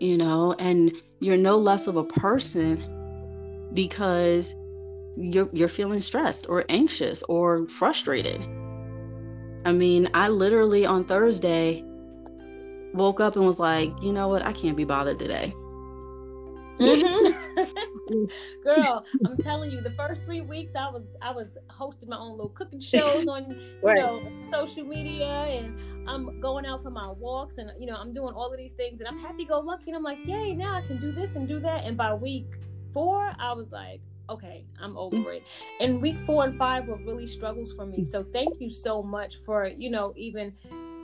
[0.01, 4.55] you know and you're no less of a person because
[5.17, 8.41] you're you're feeling stressed or anxious or frustrated
[9.65, 11.83] i mean i literally on thursday
[12.95, 15.53] woke up and was like you know what i can't be bothered today
[16.79, 17.65] mm-hmm.
[18.63, 22.33] Girl, I'm telling you, the first three weeks I was I was hosting my own
[22.33, 23.99] little cooking shows on you right.
[23.99, 28.35] know social media, and I'm going out for my walks, and you know I'm doing
[28.35, 30.87] all of these things, and I'm happy go lucky, and I'm like, yay, now I
[30.87, 31.85] can do this and do that.
[31.85, 32.47] And by week
[32.93, 35.45] four, I was like, okay, I'm over it.
[35.81, 38.05] And week four and five were really struggles for me.
[38.05, 40.53] So thank you so much for you know even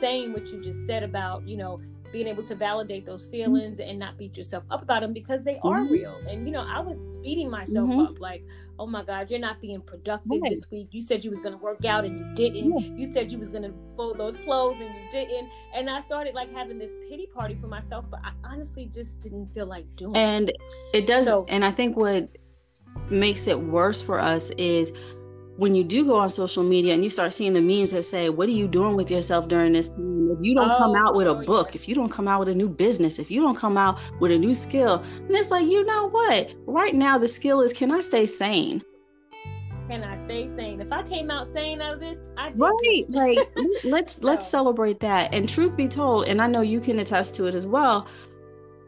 [0.01, 1.81] saying what you just said about you know
[2.13, 3.33] being able to validate those mm-hmm.
[3.33, 5.93] feelings and not beat yourself up about them because they are mm-hmm.
[5.93, 6.17] real.
[6.29, 8.01] And you know, I was beating myself mm-hmm.
[8.01, 8.45] up like,
[8.79, 10.51] oh my God, you're not being productive right.
[10.51, 10.89] this week.
[10.93, 12.71] You said you was gonna work out and you didn't.
[12.71, 12.97] Yeah.
[12.97, 15.49] You said you was gonna fold those clothes and you didn't.
[15.75, 19.53] And I started like having this pity party for myself, but I honestly just didn't
[19.53, 20.57] feel like doing and it.
[20.95, 22.29] And it does so, and I think what
[23.11, 24.93] makes it worse for us is
[25.59, 28.31] when you do go on social media and you start seeing the memes that say,
[28.31, 30.31] What are you doing with yourself during this time?
[30.31, 32.49] If you don't oh, come out with a book, if you don't come out with
[32.49, 35.67] a new business, if you don't come out with a new skill, and it's like,
[35.67, 36.55] you know what?
[36.67, 38.83] Right now, the skill is can I stay sane?
[39.89, 40.81] Can I stay sane?
[40.81, 42.61] If I came out sane out of this, I did.
[42.61, 43.05] right.
[43.09, 43.39] Like
[43.85, 44.27] let's so.
[44.27, 45.35] let's celebrate that.
[45.35, 48.07] And truth be told, and I know you can attest to it as well.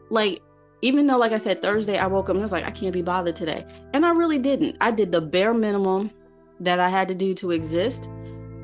[0.09, 0.41] Like
[0.81, 2.93] even though, like I said, Thursday I woke up and I was like, I can't
[2.93, 4.77] be bothered today, and I really didn't.
[4.81, 6.11] I did the bare minimum
[6.59, 8.09] that I had to do to exist.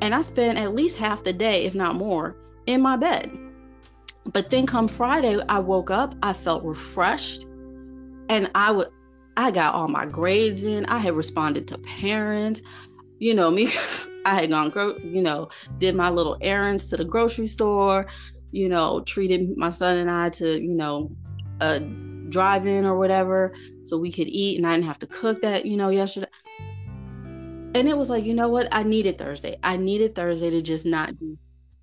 [0.02, 2.36] And I spent at least half the day, if not more,
[2.68, 3.32] in my bed.
[4.26, 7.46] But then come Friday, I woke up, I felt refreshed,
[8.30, 8.90] and I would
[9.38, 10.86] I got all my grades in.
[10.88, 12.64] I had responded to parents.
[13.20, 13.68] You know, me,
[14.26, 18.08] I had gone, gro- you know, did my little errands to the grocery store,
[18.52, 21.12] you know, treated my son and I to, you know,
[21.62, 21.80] a
[22.30, 25.66] drive in or whatever so we could eat and I didn't have to cook that,
[25.66, 26.28] you know, yesterday
[27.76, 28.68] and it was like, you know what?
[28.72, 29.58] I needed Thursday.
[29.62, 31.38] I needed Thursday to just not do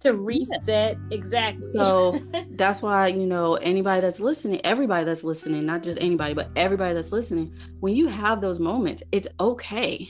[0.04, 1.66] to reset exactly.
[1.66, 6.50] So that's why, you know, anybody that's listening, everybody that's listening, not just anybody, but
[6.56, 10.06] everybody that's listening, when you have those moments, it's okay.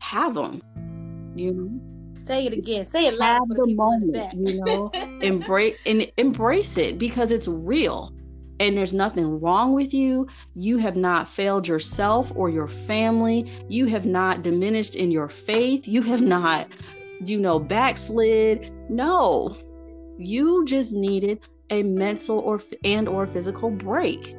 [0.00, 0.62] Have them.
[1.36, 2.24] You know.
[2.24, 2.86] Say it again.
[2.86, 3.40] Say it loud.
[3.48, 4.90] Have the moment, you know.
[5.22, 8.10] embrace and embrace it because it's real
[8.64, 10.26] and there's nothing wrong with you.
[10.54, 13.46] You have not failed yourself or your family.
[13.68, 15.86] You have not diminished in your faith.
[15.86, 16.68] You have not,
[17.22, 18.72] you know, backslid.
[18.88, 19.54] No.
[20.18, 24.34] You just needed a mental or and or physical break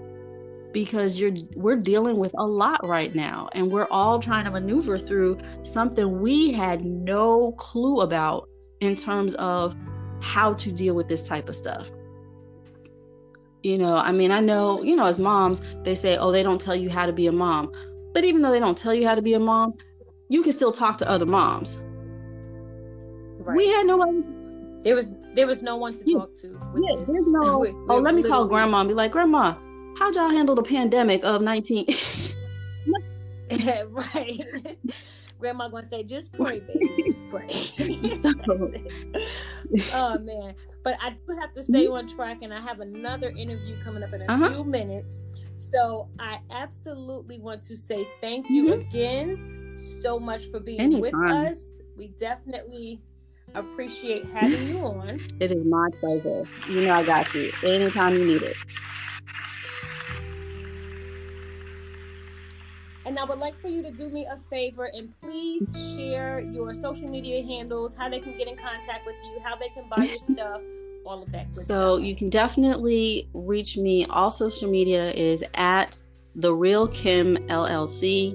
[0.74, 4.98] because you're we're dealing with a lot right now and we're all trying to maneuver
[4.98, 8.50] through something we had no clue about
[8.82, 9.76] in terms of
[10.22, 11.90] how to deal with this type of stuff
[13.65, 16.62] you know i mean i know you know as moms they say oh they don't
[16.62, 17.71] tell you how to be a mom
[18.15, 19.73] But even though they don't tell you how to be a mom,
[20.30, 21.86] you can still talk to other moms.
[23.39, 23.58] Right.
[23.58, 24.21] We had nobody.
[24.86, 26.19] There was there was no one to yeah.
[26.19, 26.47] talk to.
[26.47, 27.10] Yeah, this.
[27.10, 27.60] there's no.
[27.60, 29.56] we're, oh, we're let me call grandma and be like, Grandma,
[29.97, 31.88] how'd y'all handle the pandemic of 19?
[31.88, 32.36] 19-
[34.15, 34.41] right.
[35.38, 37.67] Grandma gonna say, just pray, baby, just pray.
[39.93, 43.76] oh man, but I do have to stay on track, and I have another interview
[43.84, 44.52] coming up in a uh-huh.
[44.52, 45.19] few minutes.
[45.58, 48.89] So I absolutely want to say thank you mm-hmm.
[48.89, 51.02] again so much for being Anytime.
[51.02, 51.60] with us.
[51.98, 53.02] We definitely
[53.56, 55.19] appreciate having you on.
[55.39, 56.43] It is my pleasure.
[56.69, 58.56] You know I got you anytime you need it.
[63.06, 66.74] And I would like for you to do me a favor and please share your
[66.74, 70.04] social media handles, how they can get in contact with you, how they can buy
[70.04, 70.62] your stuff,
[71.06, 71.54] all of that.
[71.54, 72.06] So stuff.
[72.06, 74.06] you can definitely reach me.
[74.08, 76.02] All social media is at
[76.36, 78.34] the Real Kim LLC.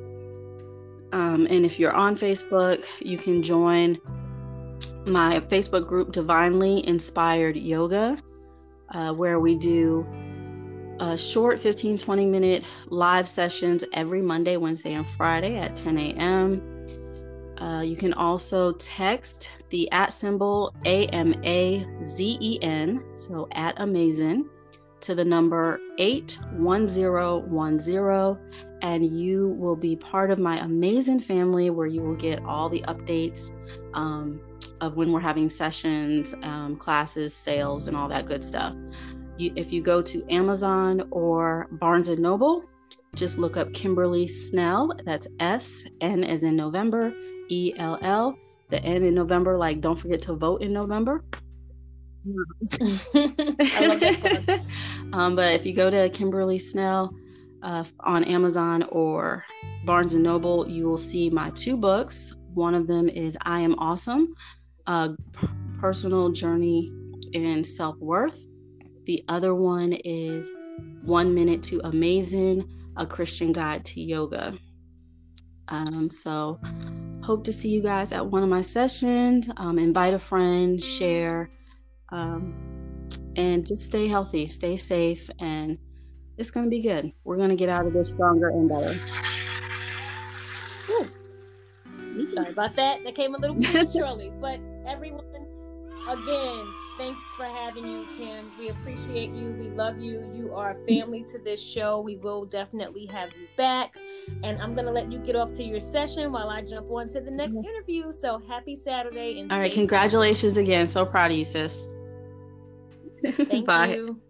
[1.13, 3.99] Um, and if you're on Facebook, you can join
[5.05, 8.17] my Facebook group, Divinely Inspired Yoga,
[8.91, 10.07] uh, where we do
[11.01, 16.87] uh, short 15 20 minute live sessions every Monday, Wednesday, and Friday at 10 a.m.
[17.59, 23.49] Uh, you can also text the at symbol A M A Z E N, so
[23.53, 24.49] at Amazing,
[25.01, 28.39] to the number 81010,
[28.83, 32.83] and you will be part of my amazing family where you will get all the
[32.83, 33.53] updates
[33.95, 34.39] um,
[34.81, 38.75] of when we're having sessions, um, classes, sales, and all that good stuff
[39.41, 42.65] you, if you go to Amazon or Barnes and Noble,
[43.15, 44.93] just look up Kimberly Snell.
[45.05, 47.13] That's S N as in November,
[47.49, 48.37] E L L.
[48.69, 51.25] The N in November, like don't forget to vote in November.
[55.13, 57.13] um, but if you go to Kimberly Snell
[57.63, 59.45] uh, on Amazon or
[59.85, 62.37] Barnes and Noble, you will see my two books.
[62.55, 64.35] One of them is I Am Awesome,
[64.87, 65.11] a
[65.81, 66.93] personal journey
[67.33, 68.47] in self worth.
[69.11, 70.53] The other one is
[71.03, 72.63] One Minute to Amazing,
[72.97, 74.55] a Christian guide to yoga.
[75.67, 76.61] Um, so,
[77.21, 79.51] hope to see you guys at one of my sessions.
[79.57, 81.51] Um, invite a friend, share,
[82.11, 82.55] um,
[83.35, 85.77] and just stay healthy, stay safe, and
[86.39, 87.13] it's going to be good.
[87.25, 88.95] We're going to get out of this stronger and better.
[92.33, 93.03] Sorry about that.
[93.03, 95.25] That came a little prematurely, but everyone,
[96.09, 98.53] again, thanks for having you, Kim.
[98.59, 99.57] We appreciate you.
[99.59, 100.23] We love you.
[100.35, 102.01] You are family to this show.
[102.01, 103.95] We will definitely have you back.
[104.43, 107.09] And I'm going to let you get off to your session while I jump on
[107.11, 107.65] to the next mm-hmm.
[107.65, 108.13] interview.
[108.13, 109.41] So happy Saturday.
[109.41, 109.73] And All right.
[109.73, 110.65] Congratulations safe.
[110.65, 110.87] again.
[110.87, 111.89] So proud of you, sis.
[113.23, 113.95] Thank Bye.
[113.95, 114.21] you.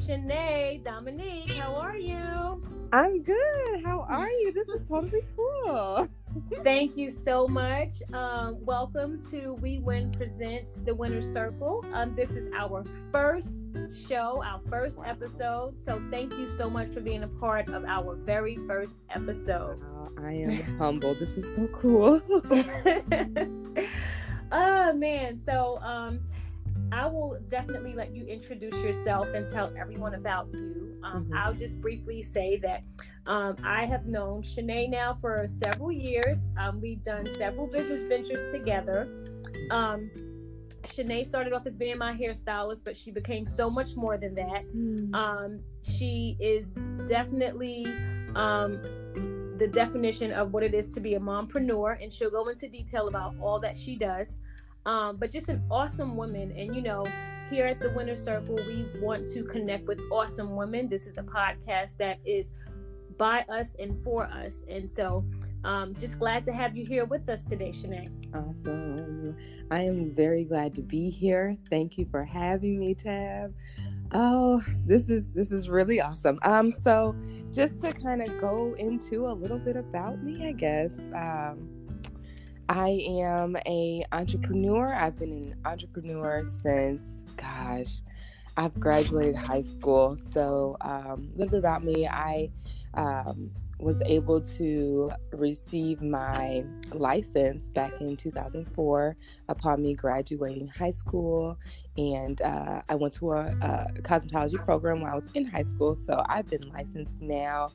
[0.00, 2.62] Shanae, Dominique, how are you?
[2.92, 3.84] I'm good.
[3.84, 4.52] How are you?
[4.52, 6.08] This is totally cool.
[6.62, 8.02] Thank you so much.
[8.12, 11.84] Um, welcome to We Win Presents the Winner Circle.
[11.92, 13.48] Um, this is our first
[14.06, 15.76] show, our first episode.
[15.84, 19.80] So thank you so much for being a part of our very first episode.
[20.18, 21.20] I am humbled.
[21.20, 22.20] This is so cool.
[24.52, 25.40] oh man.
[25.40, 26.20] So um,
[26.92, 30.98] I will definitely let you introduce yourself and tell everyone about you.
[31.02, 31.34] Um, mm-hmm.
[31.34, 32.82] I'll just briefly say that
[33.26, 36.38] um, I have known Shanae now for several years.
[36.58, 39.08] Um, we've done several business ventures together.
[39.70, 40.10] Um,
[40.84, 44.64] Shanae started off as being my hairstylist, but she became so much more than that.
[44.74, 45.14] Mm.
[45.14, 46.66] Um, she is
[47.08, 47.86] definitely
[48.36, 48.80] um,
[49.58, 53.08] the definition of what it is to be a mompreneur, and she'll go into detail
[53.08, 54.36] about all that she does.
[54.84, 56.52] Um, but just an awesome woman.
[56.56, 57.04] And you know,
[57.50, 60.88] here at the Winner Circle, we want to connect with awesome women.
[60.88, 62.52] This is a podcast that is
[63.18, 64.52] by us and for us.
[64.68, 65.24] And so,
[65.64, 68.08] um, just glad to have you here with us today, Shanae.
[68.34, 69.36] Awesome.
[69.70, 71.56] I am very glad to be here.
[71.70, 73.54] Thank you for having me, Tab.
[74.12, 76.38] Oh, this is this is really awesome.
[76.42, 77.16] Um, so
[77.52, 80.92] just to kind of go into a little bit about me, I guess.
[81.14, 81.68] Um,
[82.68, 84.94] I am a entrepreneur.
[84.94, 88.00] I've been an entrepreneur since, gosh,
[88.56, 90.16] I've graduated high school.
[90.32, 92.06] So um, a little bit about me.
[92.06, 92.50] I
[92.96, 99.16] um, was able to receive my license back in 2004
[99.48, 101.58] upon me graduating high school.
[101.98, 105.96] And uh, I went to a, a, cosmetology program while I was in high school.
[105.96, 107.70] So I've been licensed now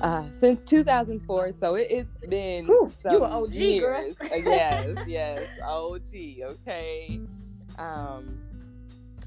[0.00, 1.52] uh, since 2004.
[1.52, 4.16] So it, has been Whew, you OG, years.
[4.30, 6.14] yes, yes, OG.
[6.42, 7.20] Okay.
[7.78, 8.40] Um,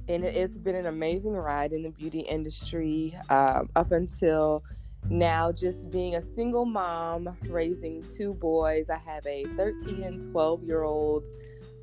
[0.10, 4.64] and it's been an amazing ride in the beauty industry um, up until
[5.10, 10.64] now just being a single mom raising two boys i have a 13 and 12
[10.64, 11.28] year old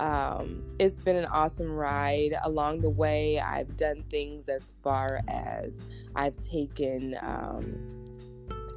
[0.00, 2.38] um, it's been an awesome ride.
[2.44, 5.72] Along the way i've done things as far as
[6.14, 7.98] i've taken um,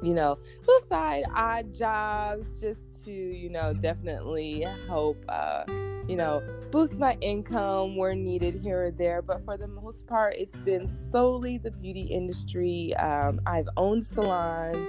[0.02, 0.36] you know
[0.66, 5.64] little side odd jobs just to you know definitely help uh,
[6.08, 9.22] you know, boost my income where needed here or there.
[9.22, 12.94] But for the most part, it's been solely the beauty industry.
[12.96, 14.86] Um, I've owned salon,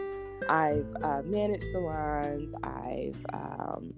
[0.50, 3.94] I've uh, managed salons, I've, um,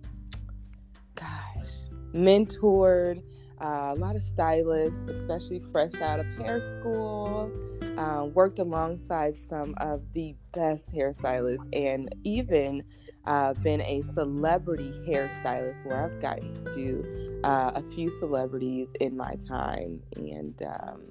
[1.16, 1.72] gosh,
[2.13, 3.24] mentored
[3.61, 7.51] uh, a lot of stylists, especially fresh out of hair school.
[7.97, 12.84] Uh, worked alongside some of the best hairstylists and even
[13.28, 19.16] uh, been a celebrity hairstylist where I've gotten to do uh, a few celebrities in
[19.18, 20.02] my time.
[20.16, 21.02] And, um,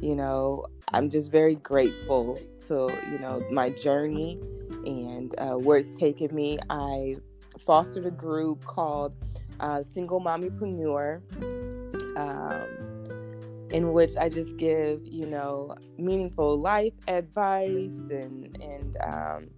[0.00, 4.38] you know, I'm just very grateful to, you know, my journey
[4.84, 6.58] and uh, where it's taken me.
[6.70, 7.16] I
[7.64, 9.14] fostered a group called
[9.60, 11.22] uh, Single Mommypreneur.
[12.16, 12.82] Um,
[13.70, 19.48] in which I just give, you know, meaningful life advice and and um,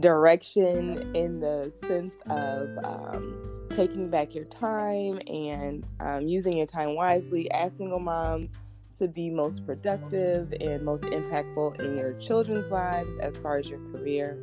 [0.00, 6.94] direction in the sense of um, taking back your time and um, using your time
[6.94, 8.50] wisely as single moms
[8.98, 13.80] to be most productive and most impactful in your children's lives as far as your
[13.90, 14.38] career.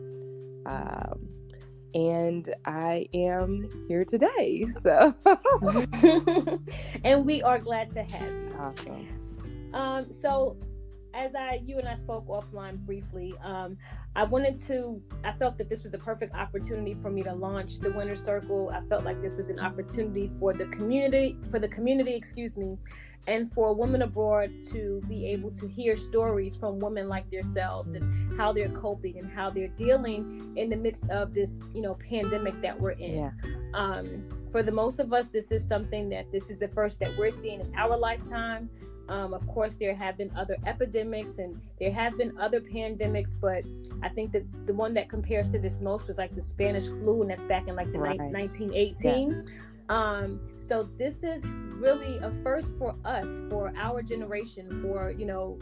[0.65, 1.29] Um,
[1.93, 4.67] and I am here today.
[4.79, 5.13] So,
[7.03, 8.55] and we are glad to have you.
[8.57, 9.71] Awesome.
[9.73, 10.57] Um, so,
[11.13, 13.77] as I, you and I spoke offline briefly, um,
[14.15, 17.79] I wanted to, I felt that this was a perfect opportunity for me to launch
[17.79, 18.71] the Winner Circle.
[18.73, 22.77] I felt like this was an opportunity for the community, for the community, excuse me,
[23.27, 28.37] and for women abroad to be able to hear stories from women like themselves and
[28.37, 32.59] how they're coping and how they're dealing in the midst of this, you know, pandemic
[32.61, 33.17] that we're in.
[33.17, 33.31] Yeah.
[33.73, 37.15] Um, for the most of us, this is something that this is the first that
[37.17, 38.69] we're seeing in our lifetime.
[39.11, 43.65] Um, of course, there have been other epidemics and there have been other pandemics, but
[44.01, 47.21] I think that the one that compares to this most was like the Spanish flu,
[47.21, 48.17] and that's back in like the right.
[48.17, 49.27] 1918.
[49.27, 49.53] Yes.
[49.89, 55.59] Um, so this is really a first for us, for our generation, for you know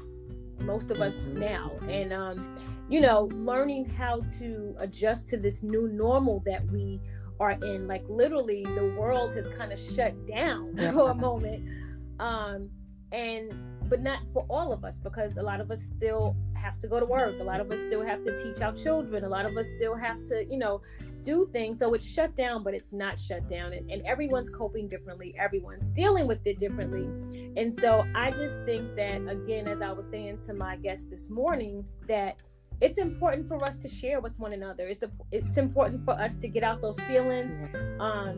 [0.59, 2.55] most of us now, and um,
[2.87, 7.01] you know learning how to adjust to this new normal that we
[7.39, 7.87] are in.
[7.87, 11.67] Like literally, the world has kind of shut down for a moment.
[12.19, 12.69] Um,
[13.11, 13.53] and
[13.89, 16.99] but not for all of us because a lot of us still have to go
[16.99, 17.39] to work.
[17.39, 19.23] A lot of us still have to teach our children.
[19.23, 20.81] A lot of us still have to you know
[21.23, 21.79] do things.
[21.79, 23.73] So it's shut down but it's not shut down.
[23.73, 25.35] And, and everyone's coping differently.
[25.39, 27.07] Everyone's dealing with it differently.
[27.57, 31.29] And so i just think that again as i was saying to my guest this
[31.29, 32.41] morning that
[32.81, 34.87] it's important for us to share with one another.
[34.87, 37.53] It's a, it's important for us to get out those feelings,
[37.99, 38.37] um,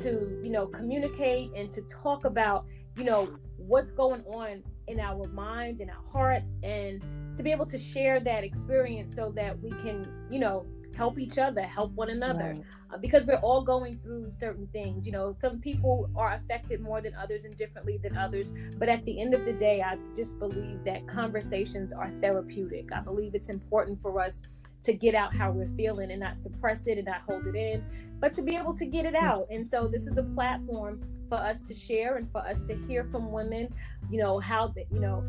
[0.00, 2.64] to you know communicate and to talk about
[2.96, 3.28] you know
[3.66, 7.02] what's going on in our minds and our hearts and
[7.36, 11.38] to be able to share that experience so that we can you know help each
[11.38, 12.54] other help one another.
[12.54, 12.64] Right.
[12.92, 17.00] uh, because we're all going through certain things you know some people are affected more
[17.00, 18.52] than others and differently than others.
[18.78, 22.92] But at the end of the day i just believe that conversations are therapeutic.
[22.92, 24.42] I believe it's important for us
[24.82, 27.84] to get out how we're feeling and not suppress it and not hold it in
[28.22, 29.48] but to be able to get it out.
[29.50, 31.02] And so this is a platform
[31.32, 33.72] for us to share and for us to hear from women,
[34.10, 35.24] you know, how that, you know,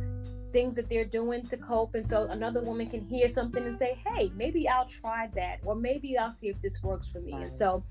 [0.51, 1.95] things that they're doing to cope.
[1.95, 5.75] And so another woman can hear something and say, hey, maybe I'll try that, or
[5.75, 7.31] maybe I'll see if this works for me.
[7.31, 7.81] And so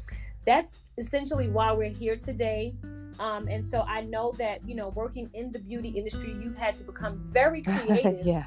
[0.45, 2.75] that's essentially why we're here today.
[3.19, 6.77] Um, and so I know that, you know, working in the beauty industry, you've had
[6.77, 8.45] to become very creative yeah.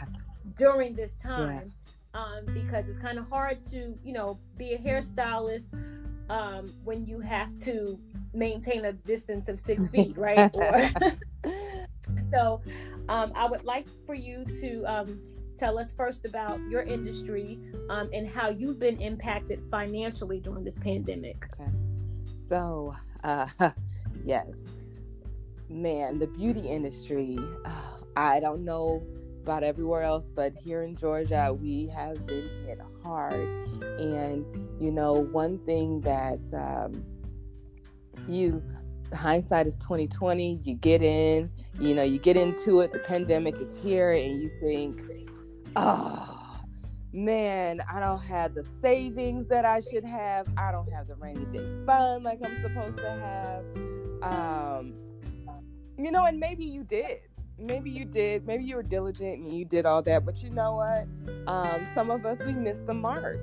[0.59, 1.71] during this time
[2.13, 2.21] yeah.
[2.21, 5.65] um, because it's kind of hard to, you know, be a hairstylist
[6.29, 7.99] um, when you have to
[8.35, 10.51] maintain a distance of six feet, right?
[10.53, 10.91] or,
[12.31, 12.61] so
[13.09, 15.19] um, I would like for you to um,
[15.57, 17.59] tell us first about your industry
[17.89, 21.47] um, and how you've been impacted financially during this pandemic.
[21.59, 21.71] Okay.
[22.37, 23.47] So, uh,
[24.25, 24.47] yes,
[25.69, 29.05] man, the beauty industry, uh, I don't know
[29.43, 33.47] about everywhere else, but here in Georgia, we have been hit hard.
[33.99, 34.45] And,
[34.81, 37.03] you know, one thing that, um,
[38.27, 38.61] you
[39.13, 41.49] hindsight is 2020 you get in
[41.79, 45.01] you know you get into it the pandemic is here and you think
[45.75, 46.59] oh
[47.13, 50.47] man i don't have the savings that i should have.
[50.57, 54.33] I don't have the rainy day fund like i'm supposed to have.
[54.33, 54.93] Um
[55.97, 57.19] you know and maybe you did.
[57.57, 60.75] Maybe you did, maybe you were diligent and you did all that, but you know
[60.75, 61.07] what?
[61.47, 63.39] Um, some of us we missed the mark,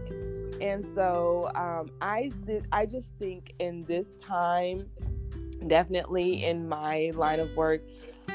[0.62, 2.66] and so um, I did.
[2.72, 4.86] I just think in this time,
[5.66, 7.82] definitely in my line of work,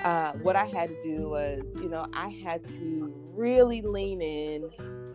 [0.04, 4.70] uh, what I had to do was, you know, I had to really lean in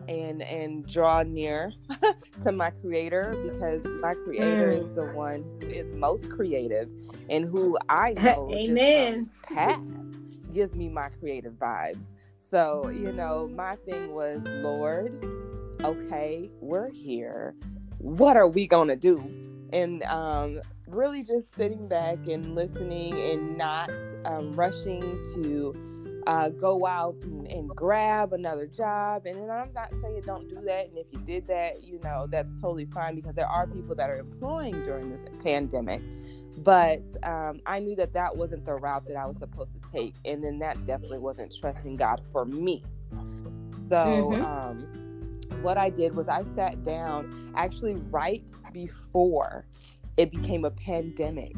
[0.09, 1.71] and and draw near
[2.41, 4.81] to my creator because my creator mm.
[4.81, 6.89] is the one who is most creative
[7.29, 9.29] and who I know Amen.
[9.43, 9.81] past
[10.51, 12.11] gives me my creative vibes.
[12.37, 15.11] So, you know, my thing was, Lord,
[15.83, 17.55] okay, we're here.
[17.97, 19.19] What are we gonna do?
[19.71, 23.91] And um, really just sitting back and listening and not
[24.25, 25.01] um, rushing
[25.33, 29.25] to uh, go out and, and, grab another job.
[29.25, 30.87] And I'm not saying don't do that.
[30.87, 34.09] And if you did that, you know, that's totally fine because there are people that
[34.09, 36.01] are employing during this pandemic.
[36.59, 40.15] But um, I knew that that wasn't the route that I was supposed to take.
[40.23, 42.83] And then that definitely wasn't trusting God for me.
[43.89, 44.45] So, mm-hmm.
[44.45, 45.03] um,
[45.63, 49.65] what I did was I sat down actually right before
[50.17, 51.55] it became a pandemic.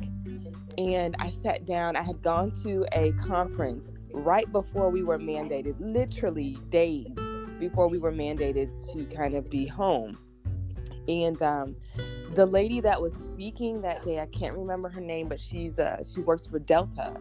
[0.78, 5.76] And I sat down, I had gone to a conference right before we were mandated,
[5.80, 7.10] literally days
[7.60, 10.18] before we were mandated to kind of be home.
[11.08, 11.76] And um,
[12.34, 16.02] the lady that was speaking that day, I can't remember her name, but she's uh,
[16.04, 17.16] she works for Delta.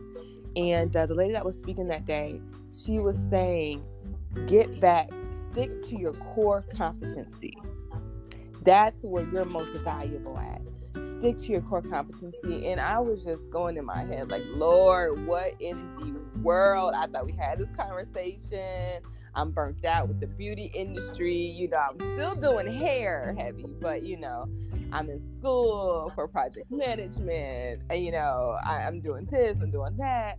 [0.57, 2.41] And uh, the lady that was speaking that day,
[2.73, 3.85] she was saying,
[4.47, 5.11] "Get back,
[5.55, 7.57] stick to your core competency.
[8.63, 10.61] That's where you're most valuable at."
[11.03, 12.69] stick to your core competency.
[12.69, 16.95] And I was just going in my head, like, Lord, what in the world?
[16.97, 19.03] I thought we had this conversation.
[19.37, 21.37] I'm burnt out with the beauty industry.
[21.37, 24.47] You know, I'm still doing hair heavy, but you know,
[24.93, 27.83] I'm in school for project management.
[27.91, 30.39] And, you know, I, am doing this and doing that.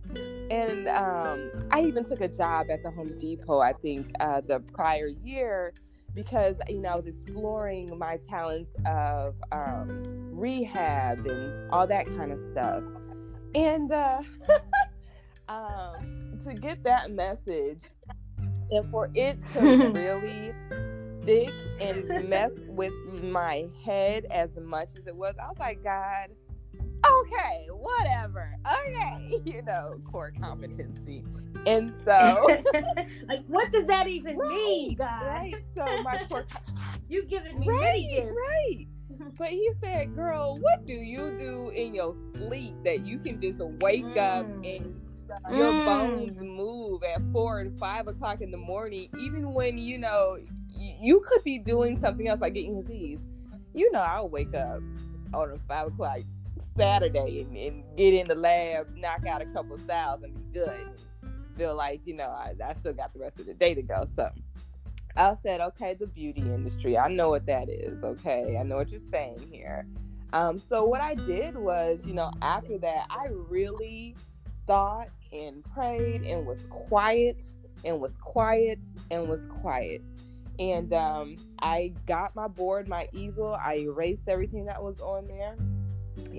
[0.50, 4.60] And um, I even took a job at the Home Depot, I think, uh, the
[4.60, 5.74] prior year
[6.14, 12.32] because you know I was exploring my talents of um, rehab and all that kind
[12.32, 12.82] of stuff,
[13.54, 14.22] and uh,
[15.48, 17.90] um, to get that message
[18.70, 19.60] and for it to
[19.94, 20.52] really
[21.22, 22.92] stick and mess with
[23.22, 26.28] my head as much as it was, I was like, God
[27.22, 28.48] okay, whatever.
[28.86, 31.24] Okay, you know, core competency.
[31.66, 32.46] And so
[33.28, 35.22] like what does that even right, mean, guys?
[35.22, 35.54] Right.
[35.74, 36.46] So my core
[37.08, 38.86] you giving me right, right.
[39.38, 43.60] But he said, girl, what do you do in your sleep that you can just
[43.60, 44.18] wake mm.
[44.18, 45.00] up and
[45.50, 45.84] your mm.
[45.84, 50.38] bones move at four and five o'clock in the morning, even when you know
[50.78, 53.20] you could be doing something else like getting disease.
[53.74, 54.82] You know, I'll wake up
[55.34, 56.20] on a five o'clock
[56.76, 60.90] Saturday and, and, get in the lab, knock out a couple styles, and be good.
[61.56, 64.06] feel like you know I, I still got the rest of the day to go.
[64.14, 64.30] So
[65.16, 66.98] I said, okay, the beauty industry.
[66.98, 68.02] I know what that is.
[68.02, 69.86] Okay, I know what you're saying here.
[70.32, 74.16] Um, so what I did was, you know, after that, I really
[74.66, 75.08] thought
[75.44, 77.44] and prayed and was quiet
[77.84, 78.78] and was quiet
[79.10, 80.02] and was quiet.
[80.58, 83.54] And um, I got my board, my easel.
[83.54, 85.56] I erased everything that was on there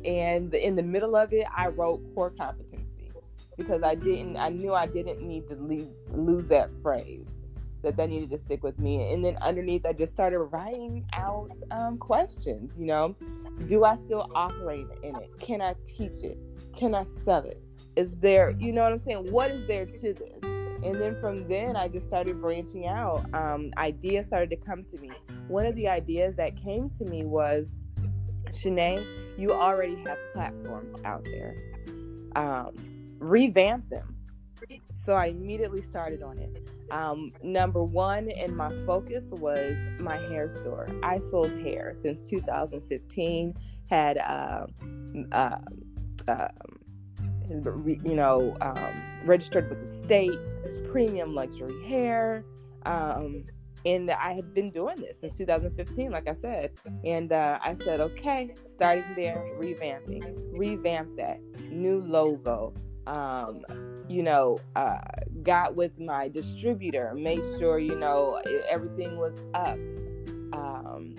[0.05, 3.11] and in the middle of it, I wrote core competency
[3.57, 7.27] because I didn't, I knew I didn't need to leave, lose that phrase
[7.83, 9.11] that that needed to stick with me.
[9.11, 12.73] And then underneath, I just started writing out um, questions.
[12.77, 13.15] You know,
[13.67, 15.31] do I still operate in it?
[15.39, 16.37] Can I teach it?
[16.75, 17.61] Can I sell it?
[17.97, 19.31] Is there, you know what I'm saying?
[19.31, 20.43] What is there to this?
[20.43, 23.25] And then from then, I just started branching out.
[23.33, 25.09] Um, ideas started to come to me.
[25.47, 27.69] One of the ideas that came to me was,
[28.51, 29.03] Shanae,
[29.39, 31.55] you already have platforms out there.
[32.35, 32.75] Um,
[33.17, 34.15] revamp them.
[34.95, 36.69] So I immediately started on it.
[36.91, 40.87] Um, number one, and my focus was my hair store.
[41.01, 43.55] I sold hair since 2015.
[43.89, 44.67] Had uh,
[45.31, 45.57] uh,
[46.27, 46.47] uh,
[47.49, 52.43] you know um, registered with the state, It's premium luxury hair.
[52.85, 53.45] Um,
[53.85, 56.71] and I had been doing this since 2015, like I said.
[57.05, 61.39] And uh, I said, okay, starting there, revamping, revamp that
[61.69, 62.73] new logo.
[63.05, 63.63] Um,
[64.09, 64.99] you know, uh,
[65.43, 69.77] got with my distributor, made sure you know everything was up.
[70.53, 71.15] Um,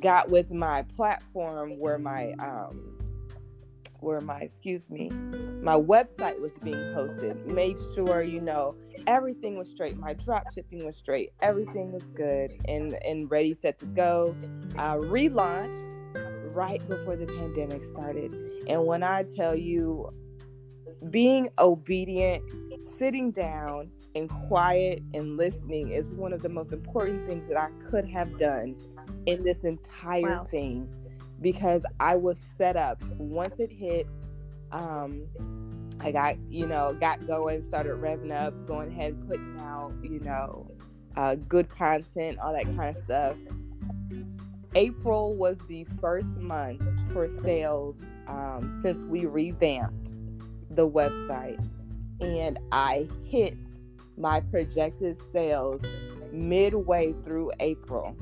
[0.00, 2.99] got with my platform where my um,
[4.02, 5.10] where my excuse me
[5.62, 8.74] my website was being hosted made sure you know
[9.06, 9.96] everything was straight.
[9.96, 11.30] My drop shipping was straight.
[11.42, 14.34] Everything was good and and ready set to go.
[14.76, 18.34] I relaunched right before the pandemic started.
[18.66, 20.12] And when i tell you
[21.10, 22.42] being obedient
[22.98, 27.70] sitting down and quiet and listening is one of the most important things that I
[27.88, 28.76] could have done
[29.26, 30.46] in this entire wow.
[30.50, 30.88] thing
[31.40, 34.06] because I was set up once it hit
[34.72, 35.22] um
[36.02, 40.70] I got, you know, got going, started revving up, going ahead, putting out, you know,
[41.16, 43.36] uh, good content, all that kind of stuff.
[44.74, 46.82] April was the first month
[47.12, 50.14] for sales um, since we revamped
[50.70, 51.62] the website,
[52.20, 53.58] and I hit
[54.16, 55.82] my projected sales
[56.32, 58.16] midway through April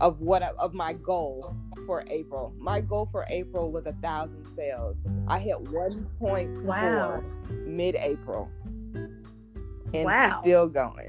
[0.00, 1.56] of what of my goal
[1.86, 2.52] for April.
[2.58, 4.96] My goal for April was a thousand sales.
[5.28, 7.22] I hit 1.4 wow.
[7.50, 8.50] mid-April,
[8.94, 10.40] and wow.
[10.42, 11.08] still going.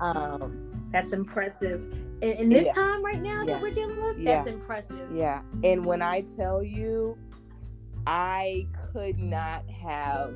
[0.00, 1.80] Um, that's impressive.
[2.22, 2.72] In, in this yeah.
[2.72, 3.54] time right now yeah.
[3.54, 5.10] that we're dealing with, that's impressive.
[5.14, 7.16] Yeah, and when I tell you,
[8.06, 10.34] I could not have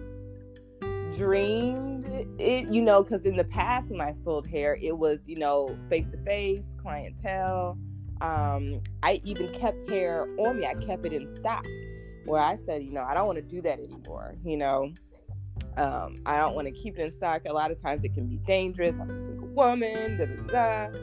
[1.17, 2.07] dreamed
[2.39, 5.77] it, you know, because in the past when I sold hair, it was, you know,
[5.89, 7.79] face to face, clientele.
[8.21, 11.65] Um, I even kept hair on me, I kept it in stock.
[12.25, 14.93] Where I said, you know, I don't want to do that anymore, you know.
[15.77, 17.43] Um, I don't want to keep it in stock.
[17.47, 18.97] A lot of times it can be dangerous.
[18.99, 20.99] I'm a single woman, da da da.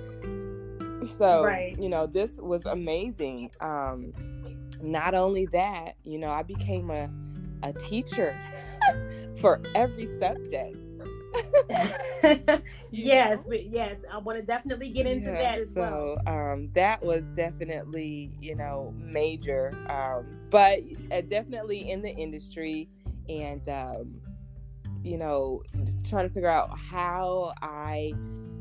[1.18, 1.78] So, right.
[1.80, 3.52] you know, this was amazing.
[3.62, 4.14] Um,
[4.82, 7.10] not only that, you know, I became a,
[7.62, 8.38] a teacher
[9.42, 10.78] for every subject.
[12.92, 16.52] yes, but yes, I want to definitely get into yeah, that as so, well.
[16.52, 20.80] Um, that was definitely, you know, major, um, but
[21.12, 22.90] uh, definitely in the industry,
[23.30, 24.22] and um,
[25.04, 25.64] you know,
[26.08, 28.14] trying to figure out how I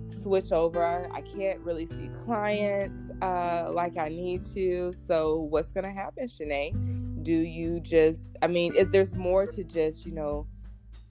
[0.09, 1.09] switch over.
[1.13, 4.93] I can't really see clients uh, like I need to.
[5.07, 7.23] So, what's going to happen, Shanae?
[7.23, 10.47] Do you just, I mean, if there's more to just, you know,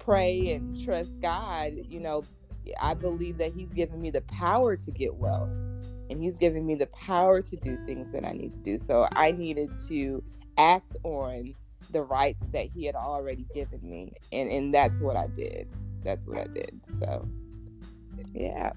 [0.04, 2.24] pray and trust God, you know,
[2.80, 5.44] I believe that He's given me the power to get well.
[6.10, 8.78] And He's given me the power to do things that I need to do.
[8.78, 10.24] So I needed to
[10.58, 11.54] act on
[11.92, 14.14] the rights that He had already given me.
[14.32, 15.68] And, and that's what I did.
[16.04, 16.80] That's what I did.
[17.00, 17.28] So,
[18.34, 18.72] yeah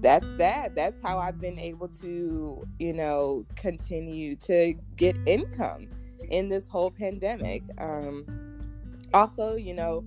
[0.00, 5.88] that's that that's how i've been able to you know continue to get income
[6.28, 8.26] in this whole pandemic um
[9.14, 10.04] also you know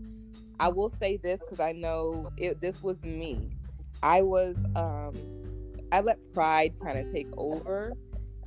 [0.63, 3.49] I will say this because I know it, this was me.
[4.01, 5.13] I was, um,
[5.91, 7.91] I let pride kind of take over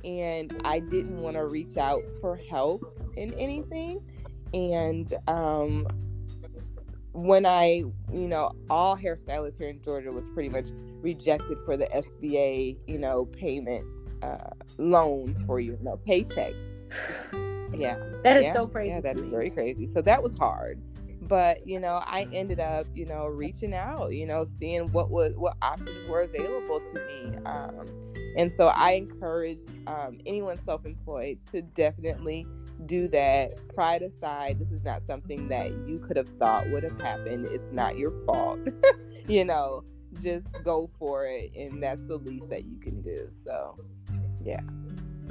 [0.03, 4.01] and I didn't want to reach out for help in anything.
[4.51, 5.87] And um,
[7.13, 10.69] when I, you know, all hairstylists here in Georgia was pretty much
[11.01, 13.85] rejected for the SBA, you know, payment
[14.23, 14.49] uh,
[14.79, 16.73] loan for you know paychecks.
[17.77, 18.91] Yeah, that is yeah, so crazy.
[18.91, 19.87] Yeah, that is very crazy.
[19.87, 20.81] So that was hard
[21.27, 25.33] but you know i ended up you know reaching out you know seeing what was
[25.35, 27.85] what options were available to me um,
[28.37, 32.45] and so i encourage um, anyone self-employed to definitely
[32.85, 33.67] do that.
[33.73, 37.47] Pride aside this is not something that you could have thought would have happened.
[37.47, 38.59] It's not your fault.
[39.27, 39.83] You know
[40.21, 43.77] just go for it and that's the least that you can do so
[44.43, 44.61] yeah.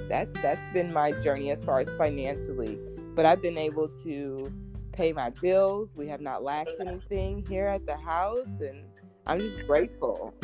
[0.09, 2.79] That's that's been my journey as far as financially
[3.15, 4.53] but i've been able to
[4.97, 5.91] pay my bills.
[5.95, 8.83] We have not lacked anything here at the house, and
[9.27, 10.35] I'm just grateful.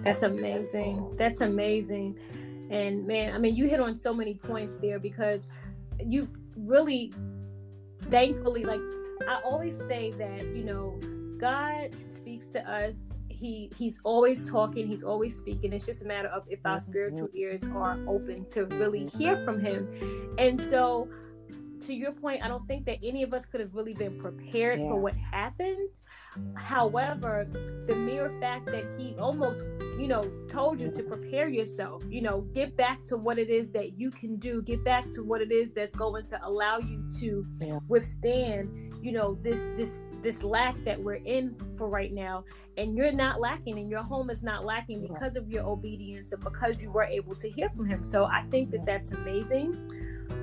[0.00, 1.16] That's amazing.
[1.16, 2.18] That's amazing.
[2.70, 5.46] And man, I mean, you hit on so many points there because
[6.04, 7.12] you really,
[8.02, 8.80] thankfully, like
[9.28, 10.98] I always say that, you know,
[11.38, 12.94] God speaks to us.
[13.28, 15.72] He he's always talking, he's always speaking.
[15.72, 17.36] It's just a matter of if our spiritual mm-hmm.
[17.36, 19.88] ears are open to really hear from him.
[20.38, 21.08] And so
[21.82, 24.80] to your point, I don't think that any of us could have really been prepared
[24.80, 24.88] yeah.
[24.88, 25.88] for what happened.
[26.54, 27.46] However,
[27.86, 29.64] the mere fact that he almost,
[29.98, 33.70] you know, told you to prepare yourself, you know, get back to what it is
[33.72, 37.04] that you can do, get back to what it is that's going to allow you
[37.20, 37.78] to yeah.
[37.88, 39.90] withstand, you know, this this
[40.22, 42.44] this lack that we're in for right now
[42.76, 46.42] and you're not lacking and your home is not lacking because of your obedience and
[46.44, 49.76] because you were able to hear from him so i think that that's amazing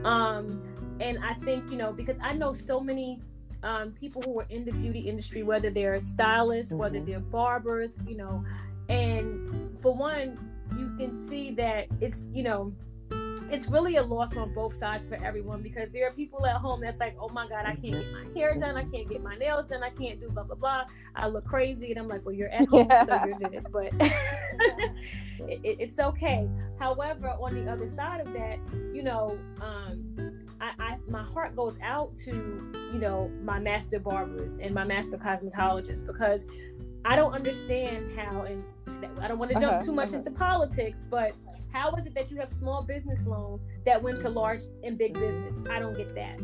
[0.04, 0.62] um
[1.00, 3.22] and I think you know because I know so many
[3.64, 6.82] um, people who are in the beauty industry, whether they're stylists, mm-hmm.
[6.82, 8.44] whether they're barbers, you know,
[8.88, 10.38] and for one,
[10.78, 12.74] you can see that it's you know
[13.52, 16.82] it's really a loss on both sides for everyone because there are people at home
[16.82, 19.36] that's like, oh my God, I can't get my hair done, I can't get my
[19.38, 20.84] nails done, I can't do blah blah blah.
[21.16, 23.06] I look crazy, and I'm like, well, you're at home, yeah.
[23.06, 23.92] so you're good, but
[25.50, 26.48] it, it's okay.
[26.80, 28.60] However, on the other side of that,
[28.94, 34.58] you know, um, I, I my heart goes out to you know my master barbers
[34.62, 36.46] and my master cosmetologists because
[37.06, 38.64] I don't understand how and
[39.22, 40.18] I don't want to jump uh-huh, too much uh-huh.
[40.18, 41.34] into politics, but
[41.72, 45.14] how is it that you have small business loans that went to large and big
[45.14, 45.56] business?
[45.70, 46.40] I don't get that.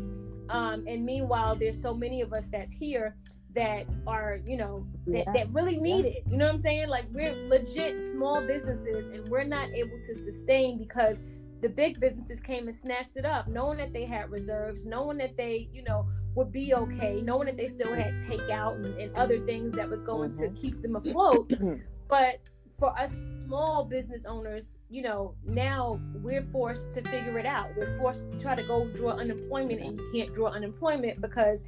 [0.48, 3.16] Um, and meanwhile, there's so many of us that's here
[3.54, 5.32] that are, you know, that, yeah.
[5.32, 6.10] that really need yeah.
[6.12, 6.22] it.
[6.30, 6.88] You know what I'm saying?
[6.88, 11.18] Like we're legit small businesses and we're not able to sustain because
[11.62, 15.36] the big businesses came and snatched it up, knowing that they had reserves, knowing that
[15.36, 19.38] they, you know, would be okay, knowing that they still had takeout and, and other
[19.38, 20.54] things that was going mm-hmm.
[20.54, 21.50] to keep them afloat.
[22.08, 22.40] but
[22.78, 23.10] for us
[23.44, 27.70] small business owners, you know, now we're forced to figure it out.
[27.76, 31.64] We're forced to try to go draw unemployment, and you can't draw unemployment because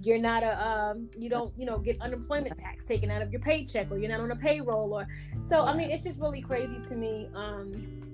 [0.00, 3.40] you're not a um, you don't you know get unemployment tax taken out of your
[3.40, 5.06] paycheck, or you're not on a payroll, or
[5.48, 5.60] so.
[5.60, 7.72] I mean, it's just really crazy to me um,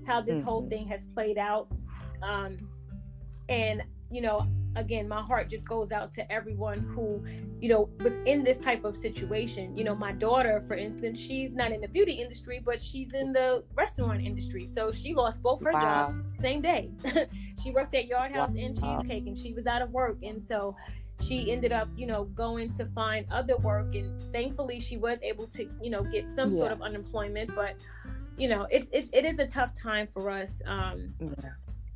[0.09, 0.71] how this whole mm-hmm.
[0.71, 1.69] thing has played out,
[2.23, 2.57] um,
[3.49, 4.47] and you know,
[4.77, 7.23] again, my heart just goes out to everyone who,
[7.61, 9.77] you know, was in this type of situation.
[9.77, 13.33] You know, my daughter, for instance, she's not in the beauty industry, but she's in
[13.33, 14.67] the restaurant industry.
[14.67, 15.81] So she lost both her wow.
[15.81, 16.91] jobs same day.
[17.63, 18.65] she worked at Yard House wow.
[18.65, 20.19] and Cheesecake, and she was out of work.
[20.23, 20.75] And so
[21.21, 23.95] she ended up, you know, going to find other work.
[23.95, 26.61] And thankfully, she was able to, you know, get some yeah.
[26.61, 27.55] sort of unemployment.
[27.55, 27.77] But
[28.39, 30.63] you know, it's, it's it is a tough time for us.
[30.67, 31.51] Um, yeah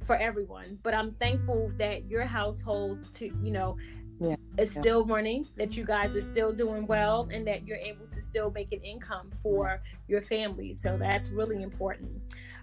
[0.07, 0.79] for everyone.
[0.83, 3.77] But I'm thankful that your household to you know
[4.21, 4.37] yeah.
[4.59, 4.81] is yeah.
[4.81, 8.51] still running, that you guys are still doing well, and that you're able to still
[8.51, 10.75] make an income for your family.
[10.75, 12.11] So that's really important.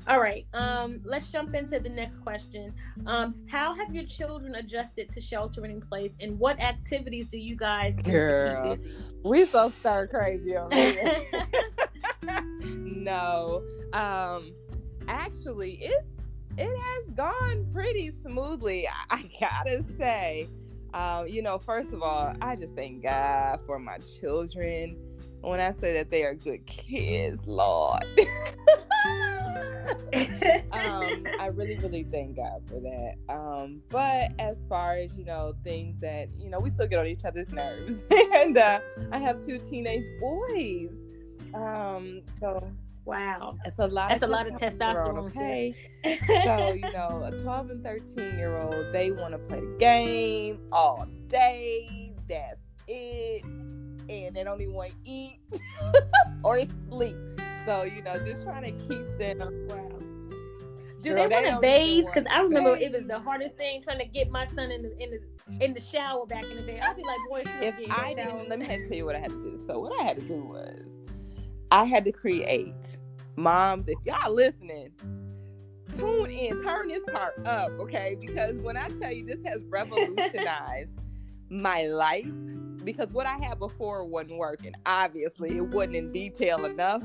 [0.08, 2.74] All right, um, let's jump into the next question.
[3.06, 7.56] Um, how have your children adjusted to sheltering in place, and what activities do you
[7.56, 8.98] guys do Girl, to keep busy?
[9.24, 11.26] We so stir crazy over here.
[12.64, 13.64] no,
[13.94, 14.52] um,
[15.08, 16.16] actually, it's
[16.58, 18.88] it has gone pretty smoothly.
[19.10, 20.50] I gotta say.
[20.94, 24.98] Um, you know, first of all, I just thank God for my children.
[25.42, 28.04] When I say that they are good kids, Lord.
[30.74, 33.14] um, I really, really thank God for that.
[33.30, 37.08] Um, but as far as you know, things that you know, we still get on
[37.08, 38.04] each other's nerves,
[38.34, 38.80] and uh,
[39.12, 40.90] I have two teenage boys.
[41.54, 42.72] Um, so
[43.10, 43.58] Wow.
[43.66, 45.36] It's a lot That's a lot of testosterone.
[45.36, 45.74] Okay.
[46.04, 50.60] so, you know, a 12 and 13 year old, they want to play the game
[50.72, 52.14] all day.
[52.28, 53.44] That's it.
[53.44, 55.40] And they don't even want to eat
[56.44, 57.16] or sleep.
[57.66, 59.40] So, you know, just trying to keep them.
[59.70, 59.90] Wow.
[61.02, 62.06] Do Girl, they want to bathe?
[62.06, 62.94] Because I remember bathe.
[62.94, 65.74] it was the hardest thing trying to get my son in the in the in
[65.74, 66.80] the shower back in the day.
[66.80, 69.42] I'd be like, boy, if I didn't, let me tell you what I had to
[69.42, 69.64] do.
[69.66, 70.99] So what I had to do was
[71.72, 72.74] I had to create
[73.36, 74.92] moms, if y'all listening,
[75.96, 78.18] tune in, turn this part up, okay?
[78.20, 80.92] Because when I tell you this has revolutionized
[81.50, 82.32] my life,
[82.84, 84.74] because what I had before wasn't working.
[84.86, 87.04] Obviously, it wasn't in detail enough.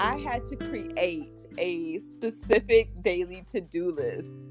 [0.00, 4.48] I had to create a specific daily to do list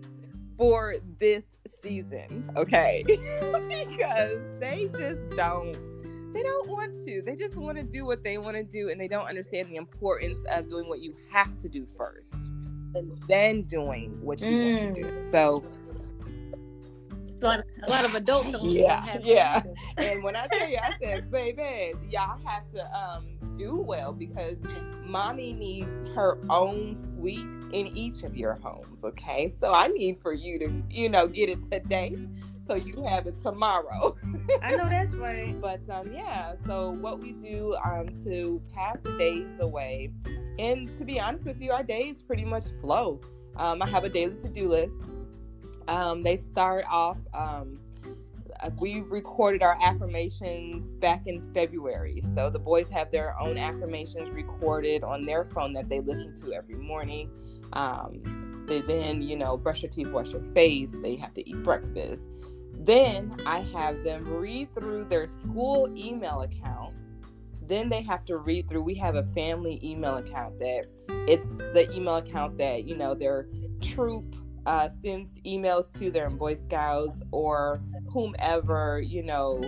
[0.58, 1.44] for this
[1.82, 3.04] season, okay?
[3.08, 5.76] because they just don't
[6.34, 7.22] they don't want to.
[7.22, 9.76] They just want to do what they want to do and they don't understand the
[9.76, 12.52] importance of doing what you have to do first
[12.96, 14.82] and then doing what you mm.
[14.82, 15.08] want to do.
[15.08, 15.32] Mm.
[15.32, 15.64] So
[17.42, 19.62] a lot, of, a lot of adults yeah yeah
[19.98, 23.26] and when i tell you i said baby y'all have to um
[23.58, 24.56] do well because
[25.04, 30.34] mommy needs her own suite in each of your homes okay so i need for
[30.34, 32.16] you to you know get it today
[32.68, 34.16] so you have it tomorrow.
[34.62, 35.56] I know that's right.
[35.62, 40.12] But um, yeah, so what we do um, to pass the days away,
[40.60, 43.22] and to be honest with you, our days pretty much flow.
[43.56, 45.02] Um, I have a daily to do list.
[45.88, 47.18] Um, they start off.
[47.34, 47.80] Um,
[48.80, 52.22] we recorded our affirmations back in February.
[52.34, 56.54] So the boys have their own affirmations recorded on their phone that they listen to
[56.54, 57.30] every morning.
[57.74, 60.96] Um, they then, you know, brush your teeth, wash your face.
[61.02, 62.28] They have to eat breakfast.
[62.84, 66.94] Then I have them read through their school email account.
[67.66, 68.84] Then they have to read through.
[68.84, 70.88] We have a family email account that
[71.26, 73.48] it's the email account that, you know, their
[73.82, 77.82] troop uh, sends emails to their Boy Scouts or
[78.12, 79.62] whomever, you know,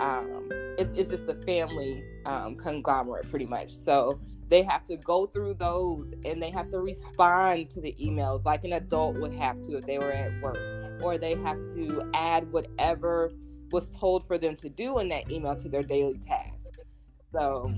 [0.00, 0.48] um,
[0.78, 3.72] it's, it's just the family um, conglomerate pretty much.
[3.72, 8.44] So they have to go through those and they have to respond to the emails
[8.44, 12.10] like an adult would have to if they were at work or they have to
[12.14, 13.32] add whatever
[13.70, 16.78] was told for them to do in that email to their daily task.
[17.32, 17.72] So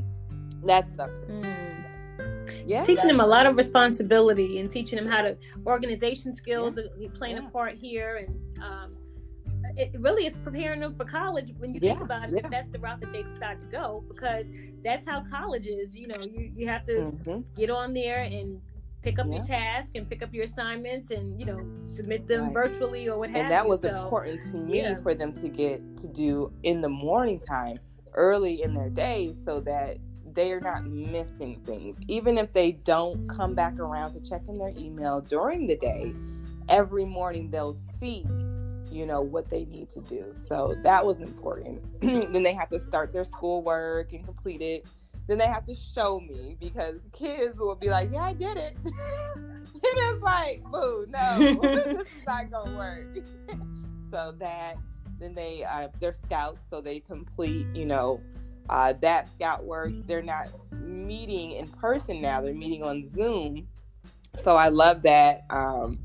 [0.64, 1.04] that's the.
[1.28, 2.66] Mm.
[2.66, 7.08] yeah, teaching them a lot of responsibility and teaching them how to organization skills yeah.
[7.14, 7.46] playing yeah.
[7.46, 8.96] a part here and um,
[9.76, 12.44] it really is preparing them for college when you yeah, think about it.
[12.44, 14.50] If that's the route that they decide to go, because
[14.84, 15.94] that's how college is.
[15.94, 17.40] You know, you, you have to mm-hmm.
[17.56, 18.60] get on there and
[19.04, 19.34] pick up yeah.
[19.36, 22.54] your task and pick up your assignments and you know submit them right.
[22.54, 23.68] virtually or what have and that you.
[23.68, 24.96] was so, important to me yeah.
[25.02, 27.76] for them to get to do in the morning time
[28.14, 29.98] early in their day so that
[30.32, 34.72] they're not missing things even if they don't come back around to check in their
[34.76, 36.10] email during the day
[36.68, 38.24] every morning they'll see
[38.90, 42.80] you know what they need to do so that was important then they have to
[42.80, 44.86] start their schoolwork and complete it
[45.26, 48.76] then they have to show me because kids will be like, "Yeah, I did it,"
[48.84, 53.06] and it's like, "Boo, no, this is not gonna work."
[54.10, 54.76] so that
[55.18, 58.20] then they uh, they're scouts, so they complete, you know,
[58.68, 59.92] uh, that scout work.
[60.06, 63.68] They're not meeting in person now; they're meeting on Zoom.
[64.42, 65.44] So I love that.
[65.50, 65.98] Um,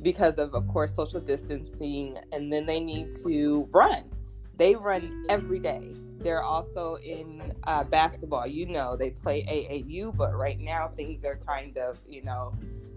[0.00, 4.04] because of, of course, social distancing, and then they need to run.
[4.62, 5.92] They run every day
[6.22, 8.46] they're also in uh, basketball.
[8.46, 12.54] You know, they play AAU, but right now things are kind of, you know,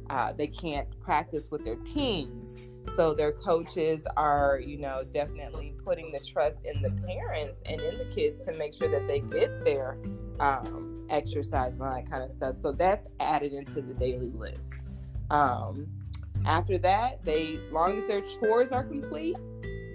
[0.10, 2.56] uh, they can't practice with their teams.
[2.96, 7.98] So their coaches are, you know, definitely putting the trust in the parents and in
[7.98, 9.98] the kids to make sure that they get their
[10.40, 12.58] um, exercise and all that kind of stuff.
[12.58, 14.86] So that's added into the daily list.
[15.32, 15.88] Um,
[16.46, 19.36] after that, they, long as their chores are complete,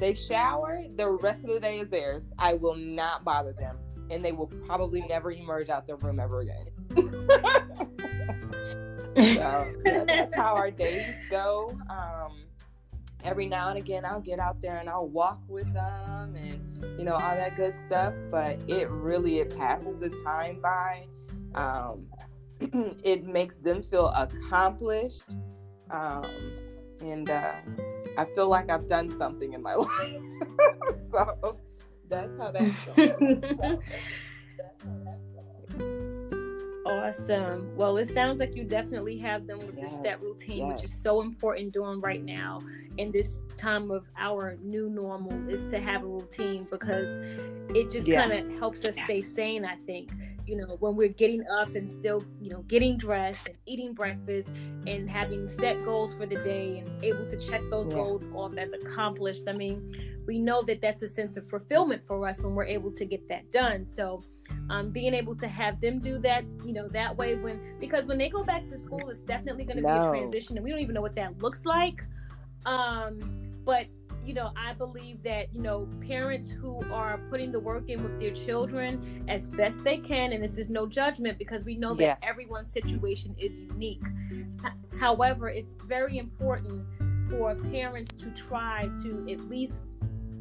[0.00, 2.26] they shower, the rest of the day is theirs.
[2.38, 3.76] I will not bother them.
[4.10, 6.66] And they will probably never emerge out their room ever again.
[9.16, 11.78] so yeah, that's how our days go.
[11.88, 12.38] Um,
[13.22, 17.04] every now and again, I'll get out there and I'll walk with them and, you
[17.04, 18.14] know, all that good stuff.
[18.30, 21.06] But it really, it passes the time by.
[21.54, 22.06] Um,
[23.04, 25.36] it makes them feel accomplished.
[25.90, 26.24] Um,
[27.00, 27.52] and, uh,
[28.16, 30.22] I feel like I've done something in my life.
[31.10, 31.56] so
[32.08, 33.80] that's how that
[36.86, 37.76] Awesome.
[37.76, 40.82] Well, it sounds like you definitely have them with yes, the set routine, yes.
[40.82, 42.58] which is so important doing right now
[42.98, 47.18] in this time of our new normal is to have a routine because
[47.74, 48.26] it just yeah.
[48.26, 50.10] kind of helps us stay sane, I think
[50.50, 54.48] you know, when we're getting up and still, you know, getting dressed and eating breakfast
[54.88, 57.94] and having set goals for the day and able to check those yeah.
[57.94, 59.44] goals off as accomplished.
[59.46, 62.90] I mean, we know that that's a sense of fulfillment for us when we're able
[62.90, 63.86] to get that done.
[63.86, 64.24] So,
[64.70, 68.18] um, being able to have them do that, you know, that way when because when
[68.18, 70.00] they go back to school, it's definitely going to no.
[70.00, 72.02] be a transition, and we don't even know what that looks like.
[72.66, 73.20] Um,
[73.64, 73.86] but
[74.24, 78.20] you know, I believe that, you know, parents who are putting the work in with
[78.20, 82.02] their children as best they can, and this is no judgment because we know that
[82.02, 82.18] yes.
[82.22, 84.02] everyone's situation is unique.
[84.98, 86.84] However, it's very important
[87.28, 89.80] for parents to try to at least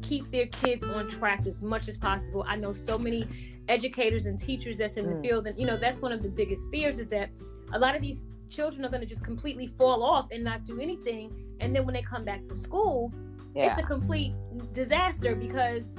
[0.02, 2.44] keep their kids on track as much as possible.
[2.46, 3.26] I know so many
[3.68, 5.16] educators and teachers that's in mm.
[5.16, 7.30] the field, and, you know, that's one of the biggest fears is that
[7.72, 8.18] a lot of these
[8.50, 11.32] children are going to just completely fall off and not do anything.
[11.60, 13.12] And then when they come back to school,
[13.54, 13.70] yeah.
[13.70, 14.34] it's a complete
[14.72, 15.90] disaster because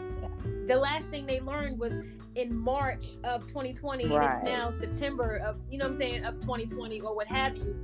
[0.67, 1.93] the last thing they learned was
[2.35, 4.13] in March of 2020 right.
[4.13, 7.55] and it's now September of you know what I'm saying of 2020 or what have
[7.57, 7.75] you.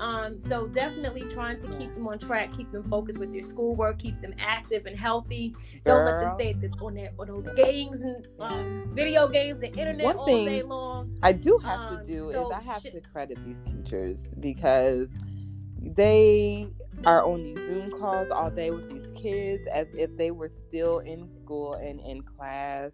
[0.00, 4.00] Um, so definitely trying to keep them on track, keep them focused with their schoolwork,
[4.00, 5.54] keep them active and healthy.
[5.84, 10.04] Don't let them stay on, their, on those games and um, video games and internet
[10.04, 11.16] One all thing day long.
[11.22, 14.24] I do have um, to do so is I have sh- to credit these teachers
[14.40, 15.10] because
[15.80, 16.68] they
[17.04, 20.98] are on these Zoom calls all day with these kids as if they were still
[21.00, 22.92] in school and in class.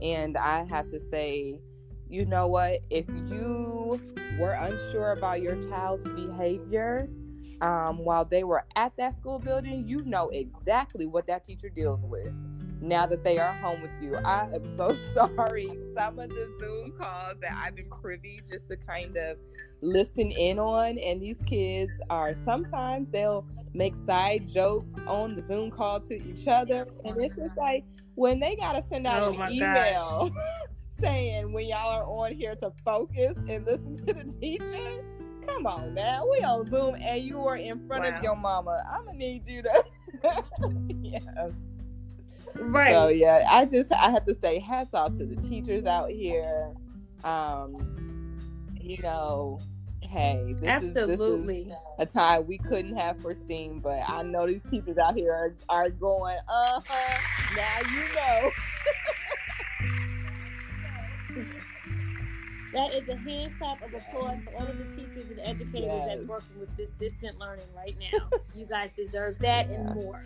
[0.00, 1.58] And I have to say,
[2.08, 2.80] you know what?
[2.90, 4.00] If you
[4.38, 7.08] were unsure about your child's behavior
[7.60, 12.00] um, while they were at that school building, you know exactly what that teacher deals
[12.02, 12.32] with
[12.80, 14.14] now that they are home with you.
[14.16, 15.68] I am so sorry.
[15.94, 19.36] Some of the Zoom calls that I've been privy just to kind of
[19.80, 25.70] listen in on, and these kids are sometimes they'll make side jokes on the Zoom
[25.70, 29.52] call to each other, and it's just like when they gotta send out oh an
[29.52, 30.30] email
[31.00, 35.04] saying when y'all are on here to focus and listen to the teacher.
[35.46, 38.16] Come on now, we on Zoom and you are in front wow.
[38.16, 38.82] of your mama.
[38.90, 39.84] I'm gonna need you to
[41.02, 41.24] yes.
[42.54, 42.92] Right.
[42.92, 46.72] So yeah, I just I have to say hats off to the teachers out here.
[47.24, 48.17] Um,
[48.88, 49.60] you know,
[50.00, 54.46] hey, this absolutely is, this is a time we couldn't have foreseen, but I know
[54.46, 57.18] these teachers out here are, are going, uh huh.
[57.54, 58.50] Now you know.
[62.74, 66.06] That is a hand clap of applause for all of the teachers and educators yes.
[66.06, 68.28] that's working with this distant learning right now.
[68.54, 69.76] you guys deserve that yeah.
[69.76, 70.22] and more.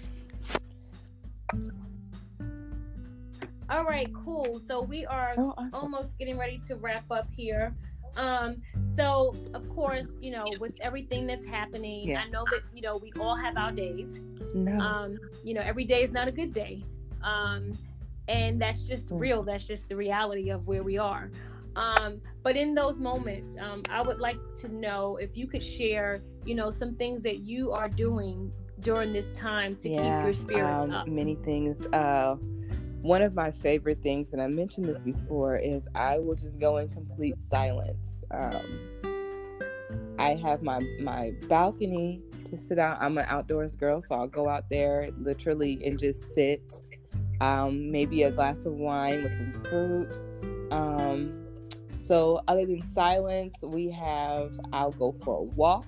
[3.71, 4.61] All right, cool.
[4.67, 5.71] So we are oh, awesome.
[5.73, 7.73] almost getting ready to wrap up here.
[8.17, 8.57] Um,
[8.95, 12.23] so of course, you know, with everything that's happening, yeah.
[12.23, 14.21] I know that you know we all have our days.
[14.55, 14.79] No.
[14.79, 16.85] Um, you know, every day is not a good day.
[17.23, 17.73] Um,
[18.29, 19.21] and that's just mm.
[19.21, 19.43] real.
[19.43, 21.31] That's just the reality of where we are.
[21.75, 26.21] Um, but in those moments, um, I would like to know if you could share,
[26.45, 30.35] you know, some things that you are doing during this time to yeah, keep your
[30.35, 31.09] spirits um, up.
[31.09, 31.87] Many things.
[31.87, 32.37] Uh,
[33.03, 36.79] one of my favorite things, and I mentioned this before, is I will just go
[36.79, 38.15] in complete silence.
[38.31, 38.81] Um,
[40.19, 42.99] I have my my balcony to sit out.
[43.01, 46.81] I'm an outdoors girl, so I'll go out there literally and just sit.
[47.41, 50.71] Um, maybe a glass of wine with some fruit.
[50.71, 51.45] Um,
[51.99, 55.87] so other than silence, we have I'll go for a walk.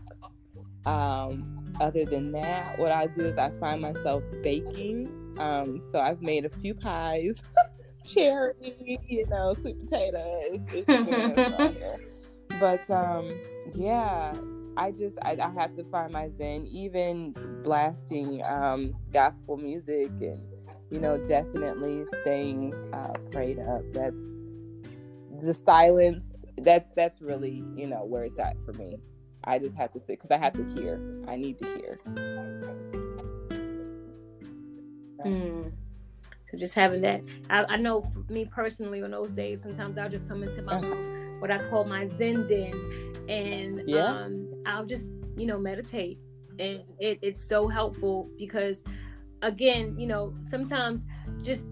[0.84, 6.22] Um, other than that, what I do is I find myself baking um, so I've
[6.22, 7.42] made a few pies,
[8.04, 10.58] cherry, you know, sweet potatoes.
[12.60, 13.40] but um,
[13.74, 14.32] yeah,
[14.76, 16.66] I just I, I, have to find my zen.
[16.66, 20.40] Even blasting um, gospel music and
[20.90, 23.82] you know definitely staying uh, prayed up.
[23.92, 24.24] That's
[25.42, 26.36] the silence.
[26.58, 28.98] That's that's really you know where it's at for me.
[29.44, 31.00] I just have to sit because I have to hear.
[31.28, 32.93] I need to hear.
[35.24, 35.72] Mm.
[36.50, 40.10] So just having that, I, I, know for me personally, on those days, sometimes I'll
[40.10, 40.94] just come into my uh-huh.
[41.40, 44.06] what I call my Zen den, and yeah.
[44.06, 45.06] um, I'll just
[45.36, 46.18] you know meditate,
[46.58, 48.82] and it, it's so helpful because,
[49.42, 51.02] again, you know, sometimes
[51.42, 51.62] just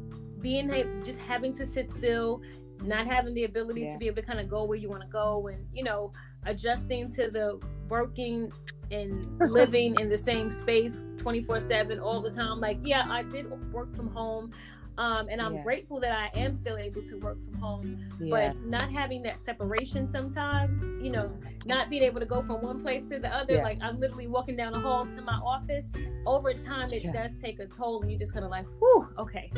[0.40, 0.68] being
[1.04, 2.42] just having to sit still,
[2.82, 3.92] not having the ability yeah.
[3.92, 6.12] to be able to kind of go where you want to go, and you know,
[6.46, 8.50] adjusting to the working
[8.92, 12.60] and living in the same space 24 7 all the time.
[12.60, 14.52] Like yeah i did work from home
[14.98, 15.62] um, and I'm yeah.
[15.62, 17.98] grateful that I am still able to work from home.
[18.30, 21.32] But not having that separation sometimes, you know,
[21.64, 23.62] not being able to go from one place to the other, yeah.
[23.62, 25.86] like I'm literally walking down the hall to my office.
[26.26, 27.12] Over time, it yeah.
[27.12, 29.50] does take a toll, and you're just kind of like, whew, okay.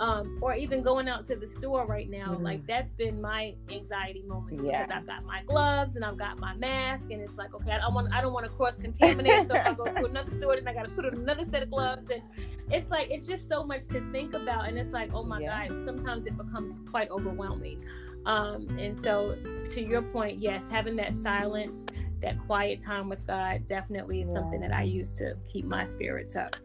[0.00, 2.42] Um, or even going out to the store right now, mm-hmm.
[2.42, 6.54] like that's been my anxiety moment because I've got my gloves and I've got my
[6.54, 9.56] mask, and it's like, okay, I don't want, I don't want to cross contaminate, so
[9.56, 11.70] if I go to another store, then I got to put on another set of
[11.70, 12.22] gloves, and
[12.70, 15.68] it's like it's just so much to think about, and it's like, oh my yeah.
[15.68, 17.84] god, sometimes it becomes quite overwhelming.
[18.26, 19.36] Um, and so,
[19.72, 21.86] to your point, yes, having that silence,
[22.20, 24.34] that quiet time with God, definitely is yeah.
[24.34, 26.56] something that I use to keep my spirits up.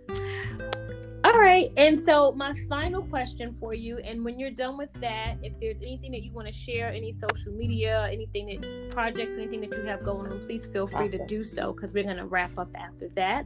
[1.25, 5.37] All right, and so my final question for you, and when you're done with that,
[5.41, 9.61] if there's anything that you want to share, any social media, anything that projects, anything
[9.61, 11.19] that you have going on, please feel free awesome.
[11.19, 13.45] to do so because we're going to wrap up after that.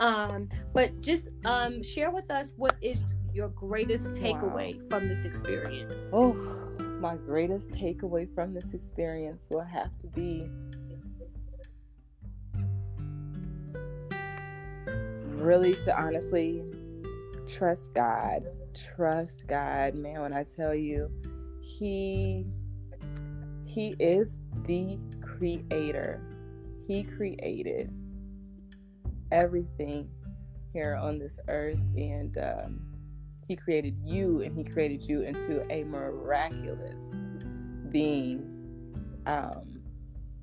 [0.00, 2.98] Um, but just um, share with us what is
[3.34, 4.88] your greatest takeaway wow.
[4.90, 6.10] from this experience?
[6.12, 6.34] Oh,
[7.00, 10.48] my greatest takeaway from this experience will have to be
[15.42, 16.62] really to honestly
[17.48, 18.44] trust God.
[18.74, 20.20] Trust God, man.
[20.20, 21.10] When I tell you,
[21.60, 22.46] He
[23.64, 26.20] He is the creator.
[26.86, 27.92] He created
[29.30, 30.08] everything
[30.72, 32.91] here on this earth, and um,
[33.52, 37.02] He created you, and He created you into a miraculous
[37.90, 38.48] being.
[39.26, 39.82] Um,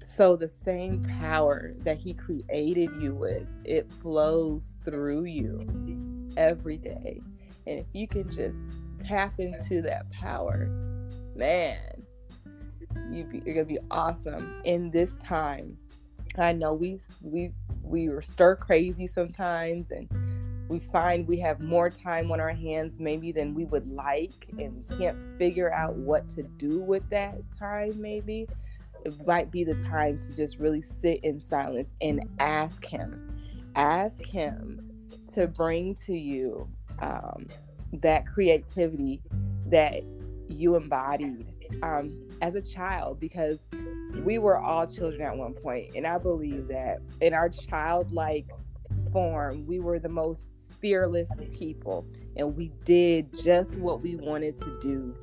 [0.03, 7.19] so the same power that He created you with, it flows through you every day.
[7.65, 8.61] And if you can just
[9.03, 10.67] tap into that power,
[11.35, 12.03] man,
[13.09, 15.75] you you're gonna be awesome in this time.
[16.37, 20.07] I know we we we were stir crazy sometimes and
[20.69, 24.85] we find we have more time on our hands maybe than we would like and
[24.89, 28.47] we can't figure out what to do with that time maybe
[29.03, 33.29] it might be the time to just really sit in silence and ask him
[33.75, 34.79] ask him
[35.27, 36.67] to bring to you
[37.01, 37.47] um,
[37.93, 39.21] that creativity
[39.65, 40.03] that
[40.47, 41.47] you embodied
[41.83, 43.65] um, as a child because
[44.23, 48.47] we were all children at one point and i believe that in our childlike
[49.11, 50.47] form we were the most
[50.81, 52.05] fearless people
[52.35, 55.15] and we did just what we wanted to do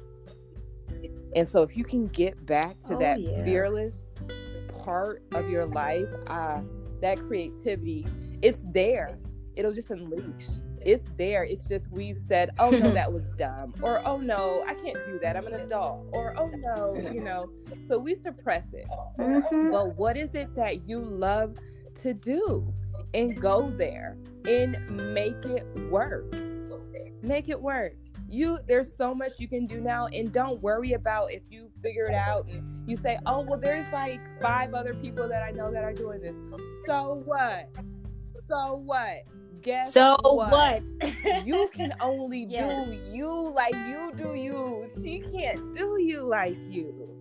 [1.34, 3.44] and so if you can get back to oh, that yeah.
[3.44, 4.08] fearless
[4.84, 6.60] part of your life uh,
[7.00, 8.06] that creativity
[8.42, 9.18] it's there
[9.56, 10.46] it'll just unleash.
[10.80, 11.42] It's there.
[11.42, 15.18] It's just we've said, oh no, that was dumb, or oh no, I can't do
[15.20, 15.36] that.
[15.36, 17.50] I'm an adult, or oh no, you know.
[17.88, 18.86] So we suppress it.
[19.18, 19.72] Mm-hmm.
[19.72, 21.56] But what is it that you love
[22.02, 22.72] to do?
[23.14, 26.32] And go there and make it work.
[27.22, 27.94] Make it work.
[28.28, 32.06] You there's so much you can do now and don't worry about if you figure
[32.06, 35.70] it out and you say oh well there's like five other people that i know
[35.70, 36.34] that are doing this.
[36.86, 37.68] So what?
[38.48, 39.24] So what?
[39.62, 40.82] Guess so what, what?
[41.44, 42.88] you can only yes.
[42.88, 44.88] do you like you do you.
[45.02, 47.16] She can't do you like you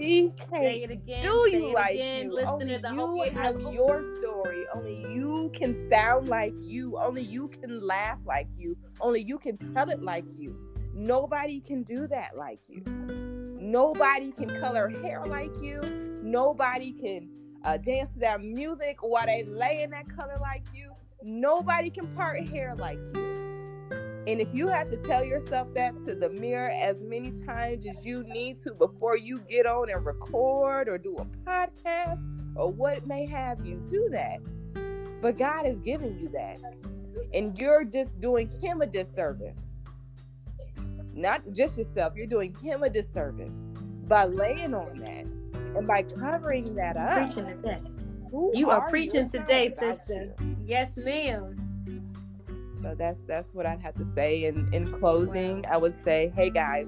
[0.00, 2.40] she can't again, do you like again, you.
[2.40, 4.64] Only you have your story.
[4.74, 6.98] Only you can sound like you.
[6.98, 8.76] Only you can laugh like you.
[9.00, 10.56] Only you can tell it like you.
[10.94, 12.82] Nobody can do that like you.
[13.60, 15.80] Nobody can color hair like you.
[16.22, 17.28] Nobody can
[17.64, 20.92] uh, dance to that music while they lay in that color like you.
[21.22, 23.45] Nobody can part hair like you.
[24.26, 28.04] And if you have to tell yourself that to the mirror as many times as
[28.04, 32.20] you need to before you get on and record or do a podcast
[32.56, 34.38] or what may have you, do that.
[35.22, 36.58] But God is giving you that.
[37.34, 39.60] And you're just doing Him a disservice.
[41.14, 43.54] Not just yourself, you're doing Him a disservice
[44.08, 45.26] by laying on that
[45.76, 47.32] and by covering that up.
[47.32, 47.80] Preaching today.
[48.54, 49.38] you are, are preaching you?
[49.40, 50.34] today, sister.
[50.40, 50.56] You?
[50.66, 51.65] Yes, ma'am.
[52.86, 54.44] So that's that's what I'd have to say.
[54.44, 55.70] In in closing, wow.
[55.72, 56.86] I would say, hey guys,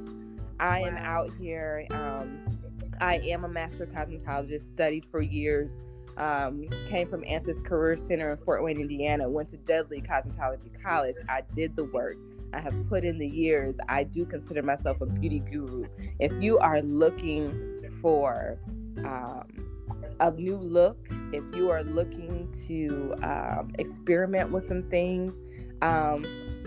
[0.61, 0.86] I wow.
[0.86, 1.86] am out here.
[1.90, 2.38] Um,
[3.01, 5.72] I am a master cosmetologist, studied for years.
[6.16, 9.28] Um, came from Anthis Career Center in Fort Wayne, Indiana.
[9.28, 11.16] Went to Dudley Cosmetology College.
[11.28, 12.16] I did the work.
[12.53, 13.74] I have put in the years.
[13.88, 15.84] I do consider myself a beauty guru.
[16.20, 18.57] If you are looking for
[18.99, 19.49] um,
[20.20, 20.96] a new look,
[21.32, 25.34] if you are looking to um, experiment with some things,
[25.83, 26.24] um,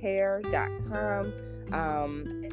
[0.00, 1.32] hair.com.
[1.72, 2.48] Um,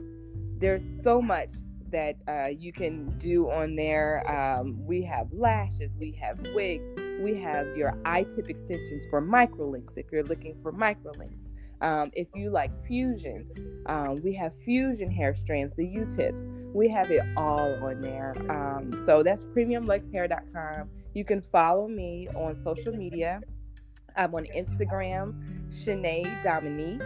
[0.58, 1.52] there's so much
[1.92, 4.28] that uh, you can do on there.
[4.30, 6.88] Um, we have lashes, we have wigs,
[7.22, 11.45] we have your I-tip extensions for microlinks if you're looking for microlinks.
[11.86, 13.48] Um, if you like fusion,
[13.86, 16.50] um, we have fusion hair strands, the U-tips.
[16.74, 18.34] We have it all on there.
[18.50, 20.90] Um, so that's premiumluxhair.com.
[21.14, 23.40] You can follow me on social media.
[24.18, 25.36] I'm on Instagram,
[25.70, 27.04] Shanae Dominique,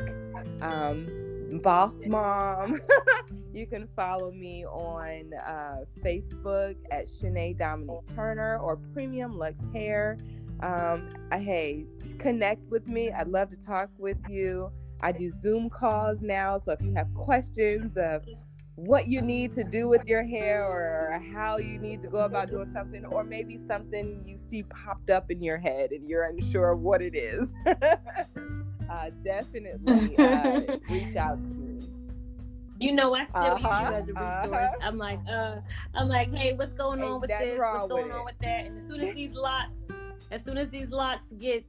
[0.61, 2.79] um, Boss Mom.
[3.53, 10.17] you can follow me on uh, Facebook at Shanae Dominique Turner or Premium Lux Hair.
[10.61, 11.85] Um, I, hey,
[12.17, 13.11] connect with me.
[13.11, 14.71] I'd love to talk with you.
[15.01, 16.57] I do Zoom calls now.
[16.57, 18.23] So if you have questions of
[18.75, 22.49] what you need to do with your hair or how you need to go about
[22.49, 26.71] doing something, or maybe something you see popped up in your head and you're unsure
[26.71, 31.87] of what it is, uh, definitely uh, reach out to me.
[32.81, 34.71] You know, I still uh-huh, use you uh-huh, as a resource.
[34.71, 34.87] Uh-huh.
[34.87, 35.57] I'm like, uh,
[35.93, 37.59] I'm like, hey, what's going on with this?
[37.59, 38.67] What's going with on with that?
[38.67, 39.78] And as soon as these lots
[40.31, 41.65] as soon as these locks get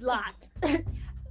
[0.00, 0.48] locked,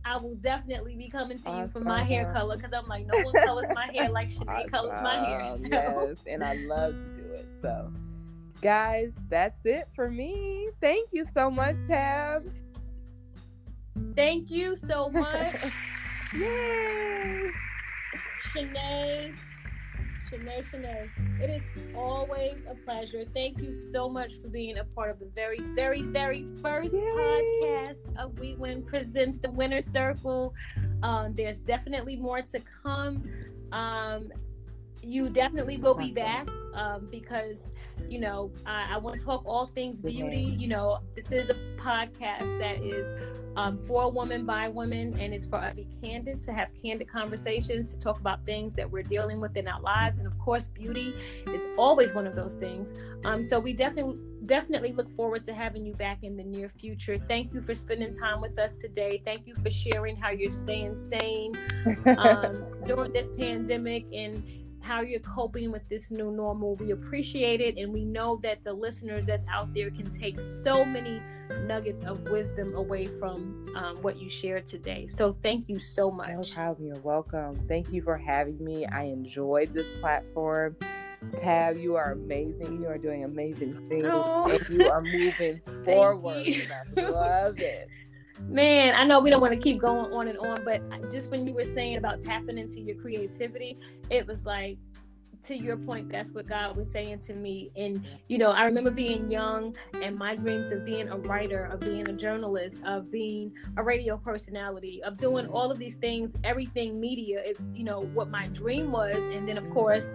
[0.06, 3.24] I will definitely be coming to you for my hair color because I'm like, no
[3.24, 4.70] one colors my hair like Shanae awesome.
[4.70, 5.48] colors my hair.
[5.58, 5.68] So.
[5.68, 7.48] Yes, and I love to do it.
[7.62, 7.92] So,
[8.62, 10.70] guys, that's it for me.
[10.82, 12.44] Thank you so much, Tab.
[14.16, 15.56] Thank you so much.
[16.34, 17.50] Yay!
[18.54, 19.34] Shanae.
[20.36, 21.42] Shanae, Shanae.
[21.42, 21.64] It is
[21.96, 23.26] always a pleasure.
[23.34, 27.02] Thank you so much for being a part of the very, very, very first Yay.
[27.02, 30.54] podcast of We Win Presents the Winner Circle.
[31.04, 33.24] Um, there's definitely more to come.
[33.72, 34.32] Um,
[35.02, 37.58] you definitely will be back um, because
[38.08, 40.56] you know I, I want to talk all things beauty.
[40.58, 43.12] You know, this is a podcast that is
[43.56, 47.08] um, for women by women, and it's for us to be candid, to have candid
[47.08, 50.68] conversations, to talk about things that we're dealing with in our lives, and of course,
[50.74, 51.16] beauty
[51.48, 52.94] is always one of those things.
[53.24, 57.18] Um, so we definitely definitely look forward to having you back in the near future.
[57.28, 59.22] Thank you for spending time with us today.
[59.26, 61.54] Thank you for sharing how you're staying sane
[62.18, 64.44] um, during this pandemic and
[64.86, 66.76] how you're coping with this new normal.
[66.76, 70.86] We appreciate it, and we know that the listeners that's out there can take so
[70.86, 71.22] many
[71.64, 75.08] nuggets of wisdom away from um, what you shared today.
[75.08, 76.30] So, thank you so much.
[76.30, 76.88] No problem.
[76.88, 77.60] You're welcome.
[77.68, 78.86] Thank you for having me.
[78.86, 80.76] I enjoyed this platform.
[81.38, 82.80] Tab, you are amazing.
[82.80, 84.50] You are doing amazing things, oh.
[84.50, 86.70] and you are moving forward.
[86.96, 87.90] I love it.
[88.42, 90.82] Man, I know we don't want to keep going on and on, but
[91.12, 93.78] just when you were saying about tapping into your creativity,
[94.10, 94.78] it was like
[95.48, 97.72] to your point, that's what God was saying to me.
[97.76, 101.80] And, you know, I remember being young and my dreams of being a writer, of
[101.80, 107.00] being a journalist, of being a radio personality, of doing all of these things, everything
[107.00, 109.16] media is, you know, what my dream was.
[109.16, 110.14] And then, of course,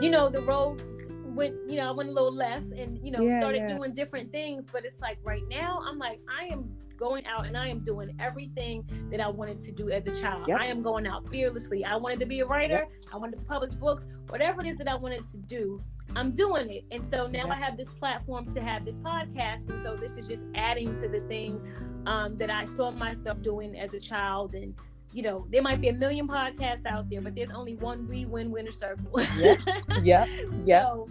[0.00, 0.82] you know, the road
[1.24, 3.76] went, you know, I went a little left and, you know, yeah, started yeah.
[3.76, 4.66] doing different things.
[4.70, 8.14] But it's like right now, I'm like, I am going out and I am doing
[8.20, 10.48] everything that I wanted to do as a child.
[10.48, 10.58] Yep.
[10.60, 11.84] I am going out fearlessly.
[11.84, 12.86] I wanted to be a writer.
[12.88, 13.14] Yep.
[13.14, 14.06] I wanted to publish books.
[14.28, 15.82] Whatever it is that I wanted to do,
[16.16, 16.84] I'm doing it.
[16.90, 17.50] And so now yep.
[17.50, 19.68] I have this platform to have this podcast.
[19.70, 21.62] And so this is just adding to the things
[22.06, 24.54] um, that I saw myself doing as a child.
[24.54, 24.74] And,
[25.12, 28.26] you know, there might be a million podcasts out there, but there's only one We
[28.26, 29.20] Win Winner Circle.
[29.38, 29.56] yeah.
[30.02, 30.26] Yeah.
[30.64, 30.82] Yeah.
[30.82, 31.08] So,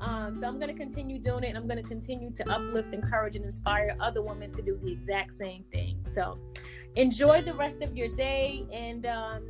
[0.00, 1.48] um, so I'm going to continue doing it.
[1.48, 4.92] And I'm going to continue to uplift, encourage, and inspire other women to do the
[4.92, 6.04] exact same thing.
[6.12, 6.38] So
[6.96, 8.66] enjoy the rest of your day.
[8.72, 9.42] And um,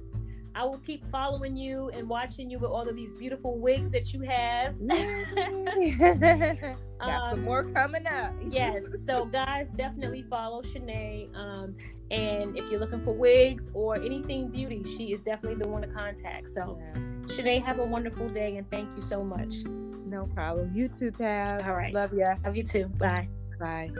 [0.54, 4.12] I will keep following you and watching you with all of these beautiful wigs that
[4.12, 4.74] you have.
[4.88, 8.32] Got um, some more coming up.
[8.50, 8.84] yes.
[9.04, 11.34] So, guys, definitely follow Shanae.
[11.34, 11.74] Um,
[12.10, 15.88] and if you're looking for wigs or anything beauty, she is definitely the one to
[15.88, 16.50] contact.
[16.50, 17.00] So, yeah.
[17.26, 19.64] Shanae, have a wonderful day and thank you so much.
[20.06, 20.70] No problem.
[20.74, 21.64] You too, Tab.
[21.64, 21.92] All right.
[21.94, 22.36] Love ya.
[22.44, 22.86] Love you too.
[22.98, 23.28] Bye.
[23.58, 23.90] Bye.